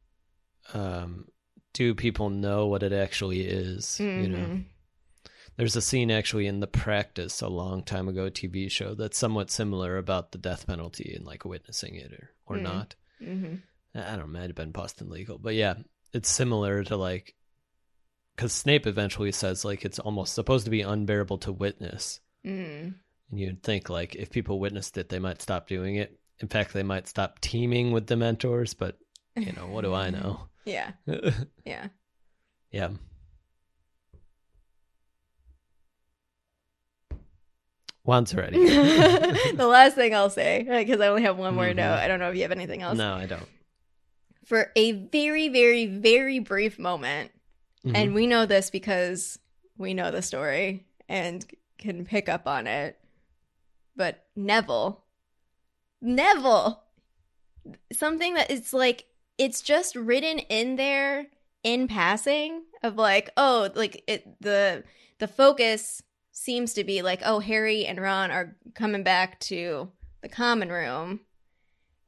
um 0.72 1.26
do 1.72 1.94
people 1.94 2.30
know 2.30 2.66
what 2.66 2.82
it 2.82 2.92
actually 2.92 3.40
is 3.40 3.98
mm-hmm. 4.00 4.22
you 4.22 4.28
know 4.28 4.38
mm-hmm. 4.38 4.60
there's 5.56 5.76
a 5.76 5.82
scene 5.82 6.10
actually 6.10 6.46
in 6.46 6.60
the 6.60 6.66
practice 6.66 7.40
a 7.40 7.48
long 7.48 7.82
time 7.82 8.08
ago 8.08 8.30
tv 8.30 8.70
show 8.70 8.94
that's 8.94 9.18
somewhat 9.18 9.50
similar 9.50 9.98
about 9.98 10.32
the 10.32 10.38
death 10.38 10.66
penalty 10.66 11.12
and 11.16 11.26
like 11.26 11.44
witnessing 11.44 11.96
it 11.96 12.12
or, 12.12 12.30
or 12.46 12.56
mm-hmm. 12.56 12.64
not 12.64 12.94
mm-hmm. 13.20 13.54
I 13.94 14.16
don't 14.16 14.32
know, 14.32 14.38
might 14.38 14.48
have 14.48 14.56
been 14.56 14.72
Boston 14.72 15.08
Legal, 15.08 15.38
but 15.38 15.54
yeah, 15.54 15.74
it's 16.12 16.28
similar 16.28 16.82
to 16.84 16.96
like 16.96 17.34
because 18.34 18.52
Snape 18.52 18.86
eventually 18.86 19.30
says 19.30 19.64
like 19.64 19.84
it's 19.84 19.98
almost 19.98 20.34
supposed 20.34 20.64
to 20.64 20.70
be 20.70 20.82
unbearable 20.82 21.38
to 21.38 21.52
witness, 21.52 22.20
mm. 22.44 22.94
and 23.30 23.40
you'd 23.40 23.62
think 23.62 23.88
like 23.88 24.16
if 24.16 24.30
people 24.30 24.58
witnessed 24.58 24.98
it, 24.98 25.08
they 25.08 25.20
might 25.20 25.40
stop 25.40 25.68
doing 25.68 25.96
it. 25.96 26.18
In 26.40 26.48
fact, 26.48 26.72
they 26.72 26.82
might 26.82 27.06
stop 27.06 27.40
teaming 27.40 27.92
with 27.92 28.06
Dementors, 28.06 28.74
But 28.76 28.98
you 29.36 29.52
know, 29.52 29.66
what 29.66 29.82
do 29.82 29.94
I 29.94 30.10
know? 30.10 30.40
yeah, 30.64 30.92
yeah, 31.64 31.88
yeah. 32.72 32.88
Once 38.02 38.34
already. 38.34 38.58
the 38.66 39.66
last 39.66 39.94
thing 39.94 40.14
I'll 40.14 40.28
say, 40.28 40.66
because 40.68 41.00
I 41.00 41.06
only 41.08 41.22
have 41.22 41.38
one 41.38 41.54
more 41.54 41.64
mm-hmm. 41.64 41.76
note. 41.76 41.94
I 41.94 42.08
don't 42.08 42.18
know 42.18 42.28
if 42.28 42.36
you 42.36 42.42
have 42.42 42.50
anything 42.50 42.82
else. 42.82 42.98
No, 42.98 43.14
I 43.14 43.24
don't 43.26 43.48
for 44.44 44.70
a 44.76 44.92
very, 44.92 45.48
very, 45.48 45.86
very 45.86 46.38
brief 46.38 46.78
moment. 46.78 47.30
Mm-hmm. 47.84 47.96
And 47.96 48.14
we 48.14 48.26
know 48.26 48.46
this 48.46 48.70
because 48.70 49.38
we 49.76 49.94
know 49.94 50.10
the 50.10 50.22
story 50.22 50.86
and 51.08 51.44
can 51.78 52.04
pick 52.04 52.28
up 52.28 52.46
on 52.46 52.66
it. 52.66 52.98
But 53.96 54.24
Neville, 54.36 55.04
Neville, 56.00 56.82
something 57.92 58.34
that 58.34 58.50
it's 58.50 58.72
like, 58.72 59.06
it's 59.38 59.62
just 59.62 59.96
written 59.96 60.38
in 60.38 60.76
there 60.76 61.26
in 61.62 61.88
passing 61.88 62.62
of 62.82 62.96
like, 62.96 63.30
oh, 63.36 63.70
like 63.74 64.02
it, 64.06 64.40
the, 64.40 64.84
the 65.18 65.28
focus 65.28 66.02
seems 66.32 66.74
to 66.74 66.84
be 66.84 67.02
like, 67.02 67.20
oh, 67.24 67.38
Harry 67.38 67.86
and 67.86 68.00
Ron 68.00 68.30
are 68.30 68.56
coming 68.74 69.02
back 69.02 69.38
to 69.40 69.90
the 70.22 70.28
common 70.28 70.70
room 70.70 71.20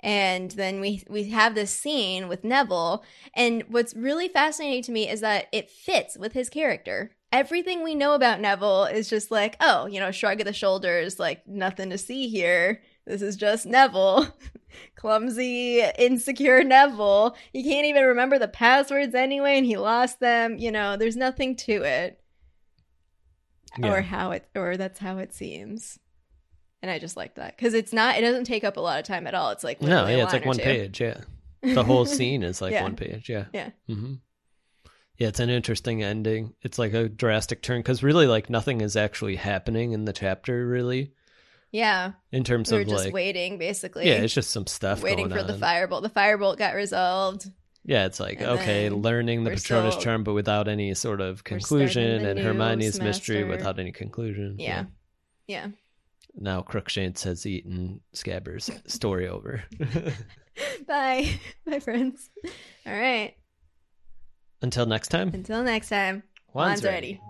and 0.06 0.52
then 0.52 0.80
we 0.80 1.02
we 1.10 1.30
have 1.30 1.56
this 1.56 1.72
scene 1.72 2.28
with 2.28 2.44
Neville 2.44 3.04
and 3.34 3.64
what's 3.68 3.92
really 3.94 4.28
fascinating 4.28 4.84
to 4.84 4.92
me 4.92 5.10
is 5.10 5.20
that 5.20 5.48
it 5.52 5.68
fits 5.68 6.16
with 6.16 6.32
his 6.32 6.48
character. 6.48 7.10
Everything 7.32 7.82
we 7.82 7.96
know 7.96 8.14
about 8.14 8.40
Neville 8.40 8.84
is 8.84 9.10
just 9.10 9.32
like, 9.32 9.56
oh, 9.60 9.86
you 9.86 9.98
know, 9.98 10.12
shrug 10.12 10.40
of 10.40 10.46
the 10.46 10.52
shoulders, 10.52 11.18
like 11.18 11.46
nothing 11.48 11.90
to 11.90 11.98
see 11.98 12.28
here. 12.28 12.82
This 13.04 13.20
is 13.20 13.34
just 13.34 13.66
Neville. 13.66 14.28
Clumsy, 14.94 15.82
insecure 15.98 16.62
Neville. 16.62 17.36
He 17.52 17.64
can't 17.64 17.86
even 17.86 18.04
remember 18.04 18.38
the 18.38 18.46
passwords 18.46 19.14
anyway, 19.14 19.58
and 19.58 19.66
he 19.66 19.76
lost 19.76 20.20
them. 20.20 20.56
You 20.56 20.70
know, 20.70 20.96
there's 20.96 21.16
nothing 21.16 21.56
to 21.56 21.82
it. 21.82 22.20
Yeah. 23.76 23.92
Or 23.92 24.02
how 24.02 24.30
it 24.30 24.48
or 24.54 24.76
that's 24.76 25.00
how 25.00 25.18
it 25.18 25.34
seems. 25.34 25.98
And 26.82 26.90
I 26.90 26.98
just 26.98 27.16
like 27.16 27.34
that. 27.36 27.56
Because 27.56 27.74
it's 27.74 27.92
not 27.92 28.16
it 28.18 28.20
doesn't 28.20 28.44
take 28.44 28.64
up 28.64 28.76
a 28.76 28.80
lot 28.80 28.98
of 28.98 29.04
time 29.04 29.26
at 29.26 29.34
all. 29.34 29.50
It's 29.50 29.64
like 29.64 29.80
no, 29.82 30.06
yeah, 30.06 30.22
it's 30.24 30.32
like 30.32 30.44
one 30.46 30.56
two. 30.56 30.62
page. 30.62 31.00
Yeah, 31.00 31.20
the 31.62 31.82
whole 31.84 32.06
scene 32.06 32.42
is 32.42 32.60
like 32.60 32.72
Yeah. 32.72 32.82
one 32.82 32.96
page. 32.96 33.28
Yeah, 33.28 33.46
Yeah. 33.52 33.70
hmm 33.88 34.14
Yeah, 35.18 35.28
it's 35.28 35.40
an 35.40 35.50
interesting 35.50 36.02
ending. 36.02 36.52
It's 36.62 36.78
like 36.78 36.92
a 36.92 37.08
drastic 37.08 37.62
turn 37.62 37.80
because 37.80 38.02
really, 38.02 38.26
like 38.26 38.50
nothing 38.50 38.80
is 38.82 38.94
actually 38.96 39.36
happening 39.36 39.92
in 39.92 40.04
the 40.04 40.12
chapter, 40.12 40.66
really, 40.66 41.12
Yeah. 41.72 42.12
in 42.30 42.44
terms 42.44 42.70
We 42.70 42.76
were 42.78 42.82
of 42.82 42.88
just 42.88 43.04
like. 43.06 43.14
waiting 43.14 43.56
basically. 43.58 44.06
Yeah, 44.06 44.16
it's 44.16 44.34
just 44.34 44.50
some 44.50 44.66
stuff 44.66 45.02
waiting 45.02 45.30
for 45.30 45.42
the 45.42 45.54
on. 45.54 45.60
firebolt. 45.60 46.02
The 46.02 46.10
firebolt 46.10 46.58
got 46.58 46.74
resolved. 46.74 47.50
Yeah, 47.88 48.04
it's 48.06 48.20
like 48.20 48.40
And 48.40 48.50
okay, 48.50 48.90
learning 48.90 49.44
the 49.44 49.50
Patronus 49.50 49.94
still- 49.94 50.02
charm, 50.04 50.24
but 50.24 50.34
without 50.34 50.68
any 50.68 50.92
sort 50.94 51.20
of 51.20 51.42
conclusion, 51.44 52.26
and 52.26 52.38
Hermione's 52.38 53.00
mystery 53.00 53.44
without 53.44 53.78
any 53.78 53.92
conclusion. 53.92 54.56
Yeah. 54.58 54.84
Yeah. 55.46 55.68
Now 56.36 56.62
Crookshanks 56.62 57.22
has 57.24 57.46
eaten 57.46 58.00
Scabbers. 58.14 58.70
Story 58.90 59.28
over. 59.28 59.64
Bye. 60.86 61.30
Bye 61.66 61.80
friends. 61.80 62.28
All 62.86 62.92
right. 62.92 63.34
Until 64.62 64.86
next 64.86 65.08
time. 65.08 65.30
Until 65.32 65.62
next 65.62 65.88
time. 65.88 66.22
Juan's 66.52 66.82
Juan's 66.82 66.84
ready. 66.84 67.20